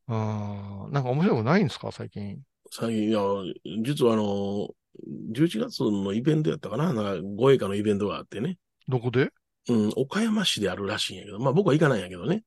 [0.08, 0.92] うん。
[0.92, 2.38] なんか面白くないんですか、最近。
[2.70, 3.20] 最近、いや、
[3.82, 4.68] 実はあの、
[5.32, 6.92] 11月のイベントやったかな？
[6.92, 8.58] なんか、護衛歌のイベントがあってね。
[8.86, 9.30] どこで？
[9.68, 12.42] うん、岡山市であるらしいんやけど、まあ僕は行かないんやけどね。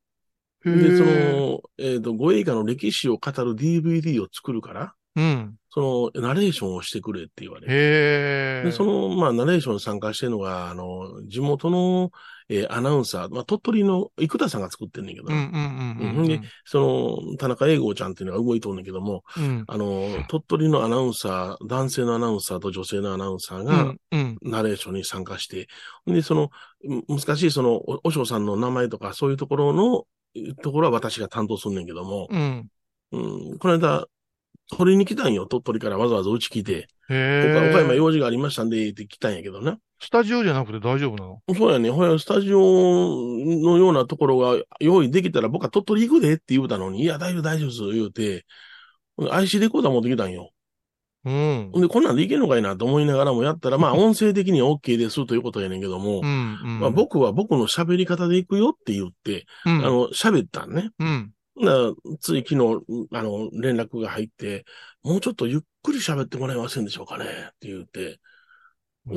[0.65, 1.33] へで、そえ。
[1.33, 5.55] の、えっ、と、護衛歌の歴史を語る DVD を作るから、うん。
[5.71, 8.63] その、ナレーションをしてくれって言われて。
[8.63, 12.11] で、その、まあ、ナレーションに参加してるのが、あの、地元の、
[12.51, 16.27] えーアナウンサー、まあ、鳥取の生田さんが作ってんねんけど、うんうんうんうん。
[16.27, 19.63] でその、田中英吾ちゃんっていうのが動いとんねんけども、うん。
[19.67, 23.99] あの、鳥取のアナウンサー、男性のアナウンサーと女性のアナウンサーうが、ん。
[24.11, 24.37] うん。
[24.41, 25.67] ナレーションに参加して、
[26.07, 26.49] で、その、
[26.83, 30.05] む難しいその、お、おしょうさんの名前とか、そういうところの、
[30.63, 32.67] ところは私が担当すんねんけども、うん。
[33.11, 34.07] うん、この間、
[34.75, 37.51] 取りに来たんよ、鳥取からわざわざうち来て、へえ。
[37.51, 39.77] 岡岡山用事がありましたんで、って来たんやけどな。
[40.01, 41.41] スタジオじゃなくて大丈夫なの？
[41.55, 41.89] そうやね。
[41.89, 48.45] ほや、スタジオのようなところが用意できたら僕は鳥取行くでって言うたのに、いや、大丈夫、大丈夫です、言うて、
[49.29, 50.51] IC レコーダー持ってきたんよ。
[51.25, 51.71] うん。
[51.73, 56.59] で、こんなんでいけんのかいなと思いながらもやったら、まあ、 音声的には OK ですということやねんけども、うん。
[56.63, 56.79] うん。
[56.79, 60.91] まあ、僕は僕の喋り方で行くよって言って、うん、あの、喋ったんね。
[60.99, 61.31] うん。
[61.59, 64.65] なつい昨日、あの、連絡が入って、
[65.03, 67.25] もうちょっとゆっくり喋ってもらえませんでしょうかね？
[67.25, 67.27] っ
[67.59, 68.19] て言って、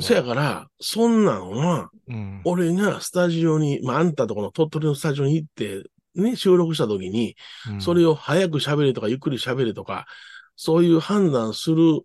[0.01, 2.41] せやから、そんなんは、うん。
[2.45, 5.83] 俺がスタジオに、まあ、あんたとこの鳥取のスタジオに行って、
[6.15, 7.35] ね、収録した時に、
[7.69, 10.05] うんそれを早く喋れとか、ゆっくり喋れとか、
[10.55, 12.01] そういう判断する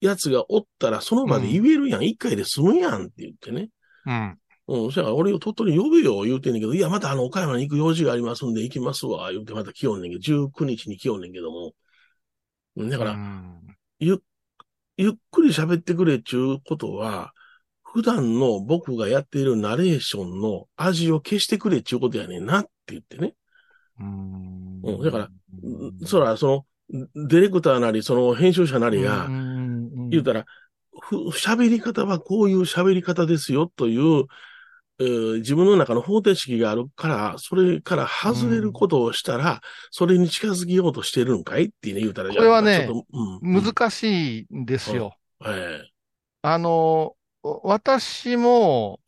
[0.00, 2.04] やつがおったら、その場で言えるやん。
[2.04, 3.68] 一、回で済むやんって言ってね。
[4.06, 4.38] うん。
[4.68, 11.72] うん、そやから俺を鳥取に呼べよ、言うてんねんけど、いや、またあの、岡山に行く用事がありますんで行きますわ、言うてまた来よんねんけど、19日に来よんねんけども。
[12.76, 13.60] うんだから、うん
[13.98, 14.20] ゆ、
[14.96, 17.32] ゆっくり喋ってくれっちゅうことは、
[17.82, 23.34] 普段の僕がやっているナレーションの味を消してくれっちゅうことやねんなって言ってね。
[24.00, 25.28] うんうんだから
[26.04, 29.26] そら、その、ディレクターなり、その編集者なりが、
[30.10, 30.44] 言うたら、
[31.00, 34.26] ふ喋り方はこういう喋り方ですよという、えー
[34.98, 42.88] 自分の中の方程式があるから、それから外れることをしたら、それに近づきようとしてるんかいってね、言うたら、これはね
[43.42, 45.16] うん、難しいんですよ。
[45.44, 45.82] え
[46.42, 49.00] あの、私も、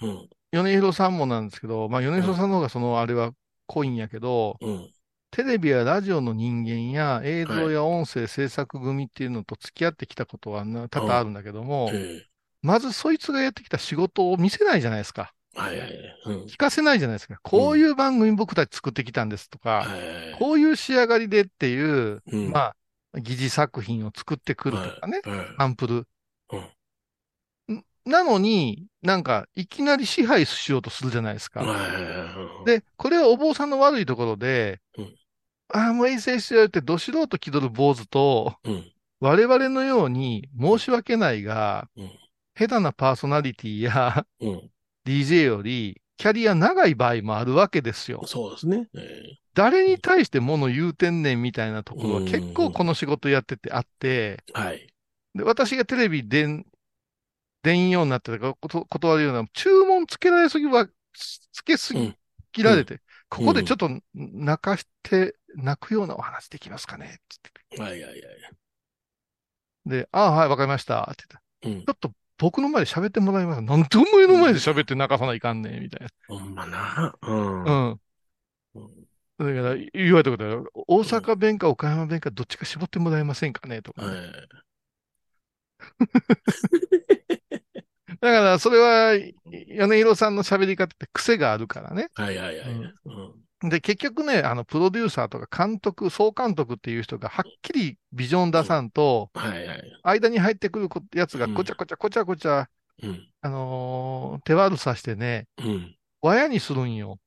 [0.52, 3.32] 米広さんもなんですけど、まあ、米広さんの方がその、あれは
[3.66, 4.90] 濃いんやけど、うん、
[5.30, 12.22] テレビやラジオの人間や映像や音声制作組っていうのと付き合ってきたことはな多々あるんだけども、え。
[12.62, 15.32] まずそいつがやってきた仕事を見せないじゃないですか。
[15.58, 16.46] えはいはい。
[16.46, 17.38] 聞かせないじゃないですか。
[17.42, 22.50] こういう番組僕たち作ってきたんですとか、はいこういう仕上がりでっていう、うん。
[22.50, 22.76] まあ、
[23.18, 26.06] 疑似作品を作ってくるとかね、はいサンプル。
[27.68, 27.76] うん。
[27.76, 31.64] んなのに、なんか、いきなり支配しようとするじゃないですか。
[32.64, 35.14] で、これはお坊さんの悪いところで、うん。
[35.70, 38.92] ああ、もう衛生してよって、ど素人気取る坊主と、うん。
[39.20, 42.10] 我々のように申し訳ないが、うん。
[42.54, 44.70] 下手なパーソナリティやうん
[45.08, 48.26] DJ より、キャリア長い場合もあるわけですよ。
[48.26, 48.88] そうですね。
[48.94, 49.22] え
[49.54, 54.88] 誰に対して物言うてんねんみたいなところはうん結構この仕事やっててあって、えはい。
[55.34, 56.66] で、私がテレビでん、
[57.62, 60.88] 出んようになってたからこと断るような、注文つけられすぎは、
[61.52, 62.18] つけすぎ、うん
[62.52, 67.50] 切られて、ここでちょっと泣かして、泣くようなお話できますかねつって
[67.82, 68.58] はいはいはい。
[69.86, 71.02] で、ああ、はい、わかりました。
[71.12, 73.62] って言ったうんちょっと僕の前で喋ってもらいます。
[73.62, 77.14] なんでお前の前で喋って泣かさないかんねん、みたいほんまな。
[77.20, 77.64] うん。
[77.64, 77.98] な。
[78.74, 78.88] うん。
[79.38, 84.18] だから、言われたことは、大阪弁か岡山弁かどっちか絞ってもらえませんかねとかね、はい
[88.20, 89.12] だから、それは、
[89.46, 92.08] 米広さんの喋り方って癖があるからね。
[92.14, 92.70] はいはいはい。
[92.70, 92.92] うん
[93.60, 99.82] で、結局ね、あの、プロデューサーとか監督、総監督っていう人がはっきりビジョン出さんと、はいはい。
[100.02, 102.68] 間に入ってくるこやつがうんこちゃこちゃこちゃこちゃ、
[103.02, 103.28] うん。
[103.40, 105.96] あのー手悪さしてね、うん。
[106.20, 107.18] 和やにするんよ。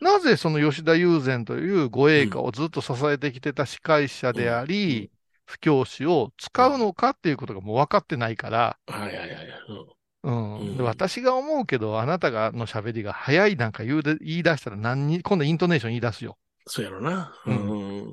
[0.00, 5.10] なぜその吉田友禅という護衛歌をずっと支えてきてた司会者であり、
[5.46, 9.97] 布教師を使うのかっていうことがもう分かってないから、はいはいはい。
[10.22, 10.58] うん。
[10.58, 16.36] うんで私が思うけど、あなたがの喋りが早いなんか言うで言い出したら何に、今度イントネーション言い出すよ。
[16.66, 17.32] そうやろな。
[17.46, 18.04] ううんん。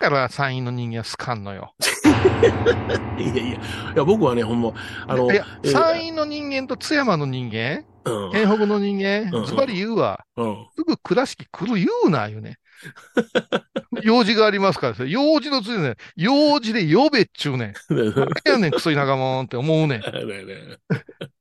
[0.00, 1.74] だから参院の人間は好かんのよ。
[3.18, 3.42] いやいや。
[3.42, 3.58] い
[3.96, 4.72] や、僕はね、ほんま、
[5.06, 8.32] あの、いや、えー参院の人間と津山の人間、うん。
[8.32, 10.24] 県北の人間う、んズバリ言うわ。
[10.36, 10.66] うん。
[10.76, 12.56] すぐ倉敷来る言うな、言うね。
[14.02, 17.74] 用事がありますから、用事のついでね、用事で呼べっちゅうねん。
[17.88, 20.02] 何やねん、クソ田舎もんって思うねん。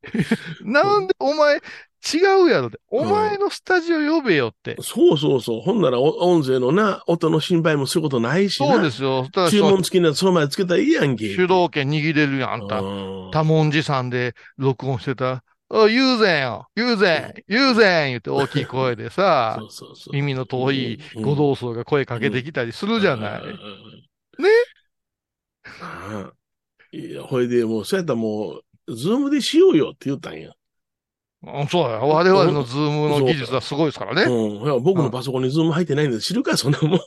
[0.63, 1.57] なんでお前、
[2.13, 2.79] 違うやろって。
[2.89, 4.77] お前のスタジオ呼べよって。
[4.81, 5.61] そうそうそう。
[5.61, 8.73] ほんなら、お音声のな、音の心配もすることないしな。
[8.73, 9.27] そうですよ。
[9.49, 11.35] 注文付きならその前つけたらいいやんけ。
[11.35, 12.79] 主導権握れるやん、あんた。
[12.79, 12.85] う
[13.27, 15.43] ん多文字さんで録音してた。
[15.71, 20.13] あ、友禅よ、友禅、友禅言って大きい声でさ そ、うそうそう。
[20.15, 23.41] 耳の遠いうんご同窓が声かけてきたりするじゃない。
[23.45, 23.53] ね
[24.39, 24.49] ね？
[25.81, 26.33] ああ
[26.91, 30.51] いや、ほいで、もう、そうやったらもう、 Zoom でしようよって言ったんや。
[31.43, 31.99] うんそうや。
[31.99, 34.23] 我々の Zoom の技術はすごいですからね。
[34.23, 34.65] うん。
[34.65, 36.99] いや僕のパソコンに Zoom 入ってないんで知るか、そんなもん。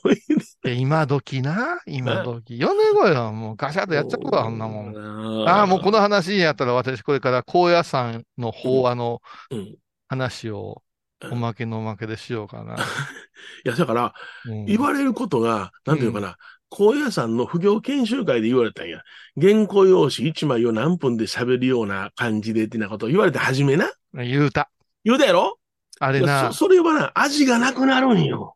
[0.63, 2.55] で今時な、今時。
[2.55, 4.93] 4年後やもうガシャッとやっちゃうわ、あんなもん。
[4.93, 9.21] んああ、もうこの話やったら私これから高野山の法話の
[9.51, 9.77] うん。
[10.09, 10.83] 話を
[11.31, 12.77] おまけのおまけでしようかな。
[13.65, 16.37] いや、だから、うん言われることが、なんていうのかな、
[16.69, 19.01] 高野山の不業研修会で言われたんや。
[19.41, 23.91] 原稿用紙1枚を何分で喋るような感じでってなことを言われて初めな？
[24.15, 24.71] 言うた。
[25.05, 25.59] 言うたやろ？
[25.99, 28.55] あれなそ、それはな、味がなくなるんよ。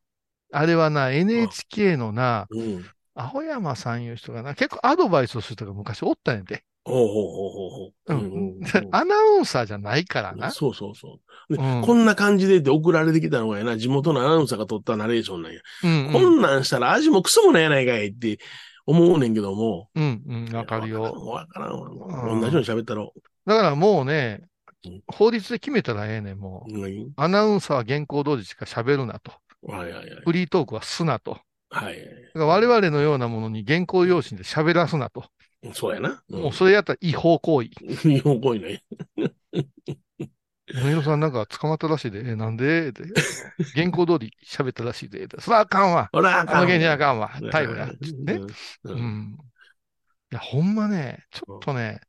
[0.59, 2.85] あれはな、NHK のな、うん。
[3.15, 6.65] 青山さんいう人がな、結構アドバイスをする人が昔おったんやで。
[6.85, 8.15] ほうほうほうほうほう。
[8.15, 8.61] うん。
[8.91, 10.51] アナウンサーじゃないからな。
[10.51, 11.55] そうそうそう。
[11.55, 15.61] でうんこんな感じでって送られてきたのがやな、地元のアナウンサーが撮ったナレーションなんや。
[15.85, 16.39] うん、こうん。
[16.39, 18.39] んなんしたら味もクソもないやないかいって
[18.87, 19.91] 思うねんけども。
[19.95, 21.03] うん、うん、わかるよ。
[21.03, 22.33] わからんわ。
[22.33, 23.13] うん同じように喋ったろ。
[23.45, 24.41] だからもうね
[24.87, 26.81] うん、法律で決めたらええねん、もう。
[26.81, 29.33] うんアナウンサーは原稿通りしか喋るなと。
[29.63, 30.23] はいはいはい。
[30.25, 31.39] フリートークはすなと。
[31.71, 31.97] はい。
[32.35, 35.25] 我々のようなものに原稿用紙で喋らすなと。
[35.73, 36.23] そうやな。
[36.29, 37.71] もうそれやったら違法行為。
[37.83, 37.97] うん。
[37.97, 38.85] 日本語いない。
[40.69, 42.89] 野広さんなんか捕まったらしいで、え、なんで？
[42.89, 43.05] って。
[43.75, 45.29] 原稿通り喋ったらしいで。
[45.39, 46.09] そらあかんわ。
[46.13, 47.31] ほら、ああの現にあんかんわ。
[47.53, 47.87] 逮捕や。
[47.87, 47.93] ね。
[48.85, 48.93] う。
[48.93, 49.37] うんん。
[50.33, 52.01] いや、ほんまね、ちょっとね、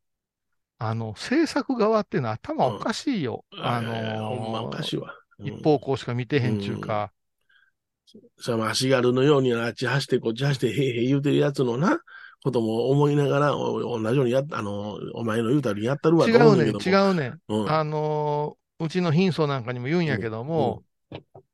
[0.80, 3.46] あの、制作側っていうのは頭おかしいよ。
[3.62, 5.12] あのーほんまおかしいわ。
[5.12, 7.12] うん一方向しか見てへんちゅうか。
[8.40, 12.00] それも足軽のようにあっち走ってこっち走ってへいへい言うてるやつのな、
[12.44, 16.76] ことも思いながら、お同じようにやっあの、お前の言うたりやったるわ違うねん。
[16.78, 17.42] 違うねん。
[17.48, 17.68] うん。
[17.70, 20.84] あのーうちの貧相なんかにも言うんやけども、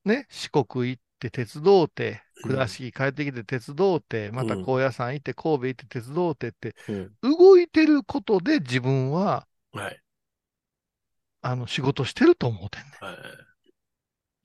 [0.06, 7.16] ね、四国行って鉄道って、うん倉敷帰ってきて鉄道って、またうん高野山行って神戸行って鉄道ってって、うん。
[7.22, 10.04] 動いてることで自分は、はい。
[11.42, 13.18] あの、仕事してると思うてんねはい。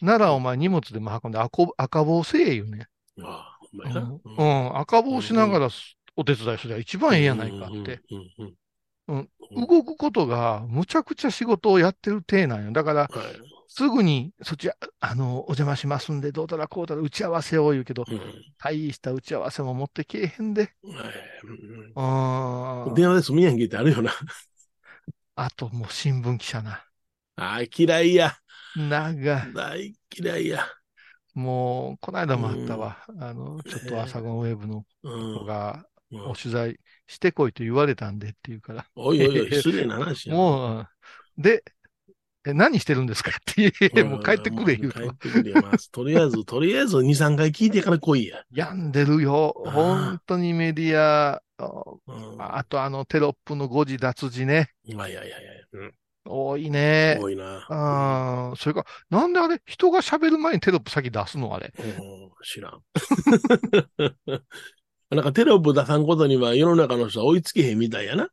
[0.02, 0.06] ん。
[0.06, 2.88] ならお前荷物でも運んで赤赤帽せえ言うね
[3.18, 3.22] ん。
[3.22, 4.00] ああ、ほんまうやな。
[4.00, 5.68] ん、うん赤帽しながら
[6.16, 8.00] お手伝いすれば一番ええやないかって。
[9.56, 12.72] 動くことがむちゃくちゃ仕事をやってる体なんよ。
[12.72, 13.68] だから、はい。
[13.68, 14.70] すぐに、そっち、
[15.00, 20.72] あの、お邪魔しますんで、どうだらこうだら打ち合わせを言うけど、うん大した打ち合わせも持ってけえへんで。
[20.82, 21.28] はい
[21.94, 24.12] あうん電話で済みやんけってあるよな。
[25.36, 26.84] あともう新聞記者な。
[27.36, 28.38] ああ、嫌いや。
[28.76, 29.52] 長い。
[29.52, 30.66] 大嫌いや。
[31.34, 32.98] もう、この間もあったわ。
[33.20, 38.86] あの、ちょっと朝ゴンウェブのうん子が、うんお取材してこいと言われたんでって言うから。
[38.94, 40.34] おいおいおい、失礼な話や。
[40.36, 40.88] もう、
[41.36, 41.62] で、
[42.46, 45.10] え何してるんですかって言え、もう帰ってくれ言うと帰っ。
[45.14, 45.60] てくれよ。
[45.60, 48.42] まあ、とりあえず、とりあえず2、3回聞いてから来いや。
[48.50, 49.52] 病んでるよ。
[49.66, 51.42] 本当にメディア。
[52.38, 54.70] あとあのテロップの誤字脱字ね。
[54.84, 55.38] いやいやいやいや。
[55.72, 55.94] うん
[56.28, 57.18] 多いね。
[57.20, 57.66] 多いな。
[57.68, 61.72] ああ、それから、なんであれ、人が喋る前にテロップ先出すのあれ？
[61.78, 62.82] うん知らん。
[65.10, 68.28] なんかテロップ出さんことには世の中の人は追いつけへんみたいやな。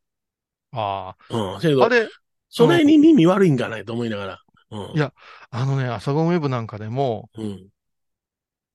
[0.72, 1.60] あうん。
[1.60, 1.88] せやけあ。
[1.88, 2.08] れ、
[2.50, 4.38] それに耳悪いんかないと思いながら。
[4.70, 4.96] うん。
[4.96, 5.12] いや
[5.50, 7.68] あのね、朝ゴンウェブなんかでも、うん。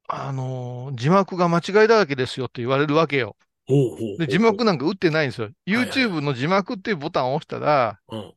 [0.08, 3.36] あのー字幕が間違いだらけですよって言われるわけよ。
[3.68, 5.50] ほうほうほうで、字幕なんか打ってないんですよ。
[5.66, 8.34] YouTube の字幕っていうボタンを押したら、うん。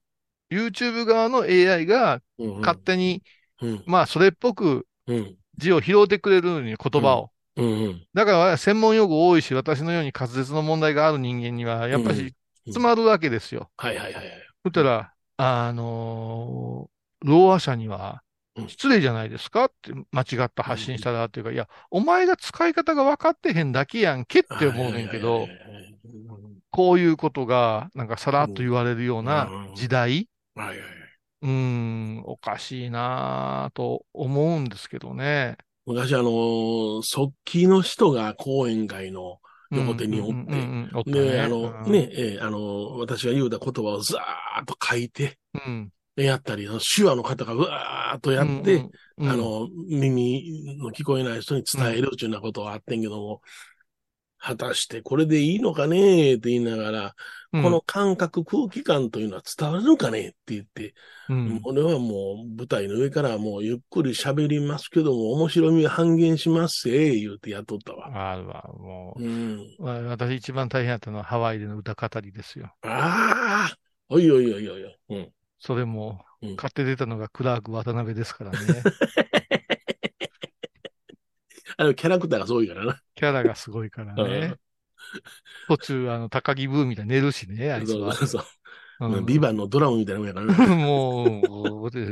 [0.54, 2.60] YouTube 側の AI がうん。
[2.60, 3.22] 勝手に、
[3.60, 3.82] うん。
[3.86, 5.36] まあ、それっぽくうん。
[5.58, 7.32] 字を拾ってくれるのに言葉を。
[7.56, 7.64] うん。
[7.84, 8.06] うん。
[8.14, 12.34] だから、専門用語多いし、私のように滑舌の問題がある人間には、やっぱうんり
[12.66, 13.70] 詰まるわけですよ。
[13.76, 14.46] はいはいはいはい。
[14.64, 16.94] そしたら、あのー
[17.28, 18.22] ろう話者には
[18.56, 25.50] うん、失礼じゃないですかって間違った発信したらっていうか、いや、お前が使い方が分かってへんだけやんけって思うねんけど
[26.70, 30.88] こういうことが、なんかさらっと言われるような時代、はいはいはい。
[31.42, 35.56] うーん、おかしいなぁと思うんですけどね。
[35.86, 39.40] 昔あの、速記の人が講演会の
[39.70, 45.90] 横手におってうんで、あの、うんね、えーあの、私が言うた言葉をザーッと書いて、うん。
[46.16, 53.42] やったり、手話の方がうわーっとやって、うんうんあの、耳の聞こえない人に伝えるっていうようなことはあってんけども、
[54.44, 56.34] 果たしてこれでいいのかね？
[56.34, 57.14] って言いながら、
[57.52, 60.28] うんこの感覚、空気感というのは伝わるのかね？
[60.28, 60.92] って言って、
[61.28, 68.32] うん俺はもう舞台の上からもうゆっくり喋りますけども、面白みは半減しますせ、言うてやっとったわ。
[68.32, 69.60] あるわ、もうん。
[69.78, 69.84] う。
[69.84, 72.74] わ私一番大変だったのはハワイでの歌語りですよ。
[72.82, 73.76] ああ
[74.08, 74.96] おいおいおいおいおい。
[75.10, 75.28] うん。
[75.60, 78.58] それもうん、買って出たのがクラーク渡辺ですからね。
[81.76, 83.00] あれ、キャラクターがすごいからな。
[83.14, 84.54] キャラがすごいからね。
[85.68, 88.12] 途中、あの、高木ブーみたいに寝るしね、あいつは。
[88.14, 88.42] そうそうそう。
[88.42, 90.76] うんビバンのドラムみたいなもんやから な。
[90.76, 92.06] もう、 で、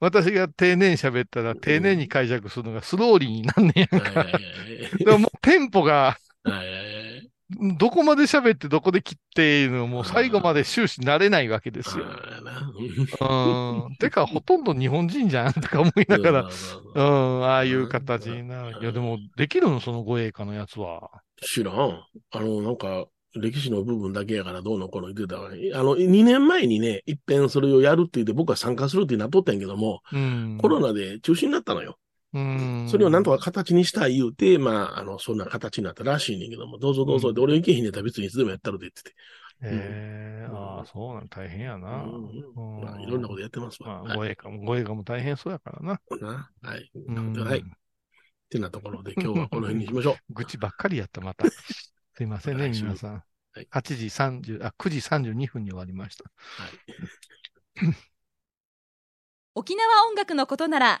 [0.00, 4.26] 私が丁寧に喋ったら、丁寧に解釈するのがスローリーになんねやんか。
[4.98, 6.95] でももうテンポが、はいはいはい
[7.78, 12.04] どこまで喋ってどこで切っていうのもう最後まで終始慣れないわけですよ。
[13.20, 13.96] うん。
[13.96, 18.82] てか、ほとんど日本人じゃんとか思いながら、そうんああいう形になる。
[18.82, 19.78] いや、でも、できるの？
[19.78, 21.08] その護衛歌のやつは。
[21.40, 21.74] 知らん。
[22.32, 25.70] あの、なんか、歴史の部分だけやからどうのこうの言ってたわね。
[25.74, 30.58] あの、2年前にね、一遍それをやるって言って僕は参加するってなっとったんやけども、うん。
[30.60, 31.98] コロナで中止になったのよ。
[32.34, 32.88] うん。
[32.88, 39.14] それをなんとか形にしたい言うて、まあ、あの、そんな形になったらしいねんけども、どうぞどうぞって、俺行けへんねったら別にいつでもやったるでって
[39.62, 42.04] ええうんああ、そうなん、大変やな。
[42.04, 44.04] うんまあ、いろんなことやってますわ。
[44.04, 46.00] まあ、護衛歌も、護衛歌も大変そうやからな。
[46.20, 46.90] なはい。
[46.94, 47.60] うんはい。
[47.60, 47.62] っ
[48.48, 50.34] てなところで、 今日はこの辺にしましょう。
[50.34, 51.46] 愚痴ばっかりやった、また。
[52.14, 53.12] すいませんね、皆さん。
[53.14, 53.22] はい
[53.70, 56.24] 8時30、あ、9時32分に終わりました。
[56.24, 56.70] はい。
[59.54, 61.00] 沖縄音楽のことなら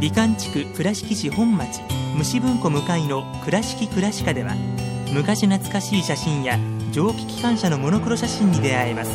[0.00, 1.82] 美観地区倉敷市本町
[2.16, 4.54] 虫文庫向かいの「倉敷倉歯科」では
[5.12, 6.58] 昔懐かしい写真や
[6.90, 9.10] 蒸気機関車のモノクロ写真に出会えます。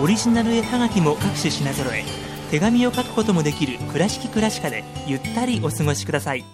[0.00, 2.04] オリジナル絵はがきも各種品揃え
[2.50, 6.44] 手紙を書くこともできる「倉敷倉歯科」でゆったりお過ごしください。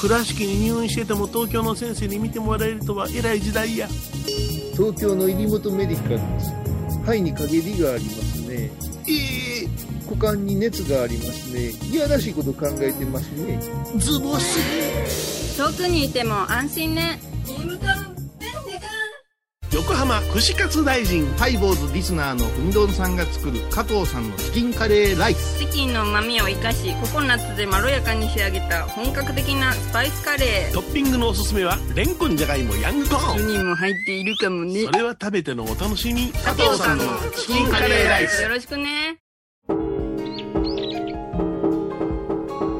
[0.00, 3.88] 倉敷に入院してても東京の先生に見てもらえるとは偉い時代や。
[4.76, 6.52] 東京の入本メディカルです。
[7.02, 8.27] 肺に陰りがあります
[10.08, 11.70] 股間に熱がありますね。
[11.90, 13.60] いやらしいこと考えてますね。
[13.98, 17.20] ズボス遠くにいても安心ね。
[19.70, 25.58] 横浜串カツ大臣ハイボーズリスナーのうみどんさんが作る加藤さんのチキンカレーライス。
[25.58, 30.72] チキンの旨味を生かしココナッツでまろやかに仕上げた本格的なスパイスカレー。
[30.72, 33.48] トッピングのおすすめはレンコンじゃがいもヤングコーン。
[33.48, 34.84] 人も入っているかもね。
[34.84, 36.32] それは食べてのお楽しみ。
[36.32, 37.04] 加藤さんの
[37.36, 38.42] チキンカレーライス。
[38.42, 39.18] よろしくね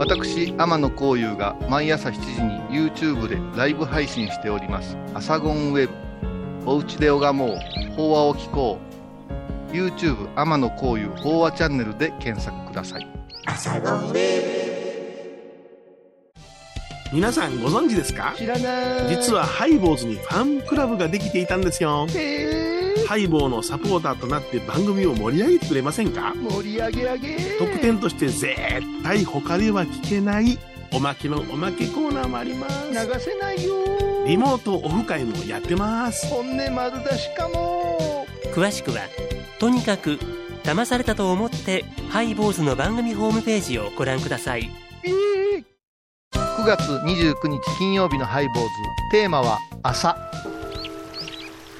[0.09, 5.93] 私天野幸雄が毎朝7時に YouTube でライブ配信しております「アサゴンウェブ」
[6.65, 7.59] 「おうちで拝もう。
[7.95, 8.79] 法話を聞こ
[9.71, 13.07] う」YouTube 天野幸雄法話チャンネルで検索ください。
[17.13, 18.33] 皆さんご存知ですか？
[18.37, 19.09] 知らない。
[19.11, 22.07] 実はハイボーズにファンクラブができていたんですよ。
[22.15, 22.78] へ
[23.09, 26.35] ハイボーのサポーターとなって番組を盛り上げてくれませんか？
[26.37, 27.37] ー盛り上げ上げ。
[27.59, 28.55] 特典として絶
[29.03, 30.59] 対他では聞けない
[30.93, 32.91] おまけのおまけコーナーもあります。
[32.91, 33.77] 流せないよ。
[34.27, 36.27] リモートオフ会もやってます。
[36.27, 38.27] 本音丸出しかも。
[38.53, 38.99] 詳しくは
[39.59, 40.19] とにかく
[40.63, 44.71] 騙されたと思ってハイボーズの番組ホームページをご覧ください。
[45.03, 45.65] えー。
[46.35, 48.69] 9月29日金曜日のハイボーズ。
[49.13, 50.15] テーマは朝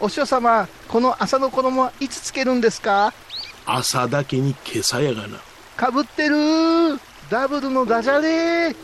[0.01, 3.13] お師匠様この朝の衣はいつつけるんですか？
[3.67, 5.39] 朝だけに今朝やがな。
[5.77, 6.37] かぶってる。
[7.31, 8.75] ダブルのダジャレ。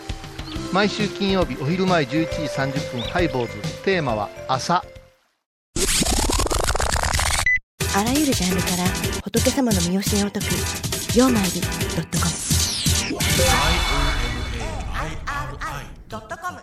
[0.73, 3.53] 毎週金曜日お昼前11時30分ハイボーズ。
[3.85, 4.85] テーマは朝。
[7.97, 8.85] あらゆるジャンルから
[9.23, 10.47] 仏様の身教えを解く
[11.17, 11.67] 「曜マイルド
[12.03, 12.33] ットコム」
[16.09, 16.61] ドットコム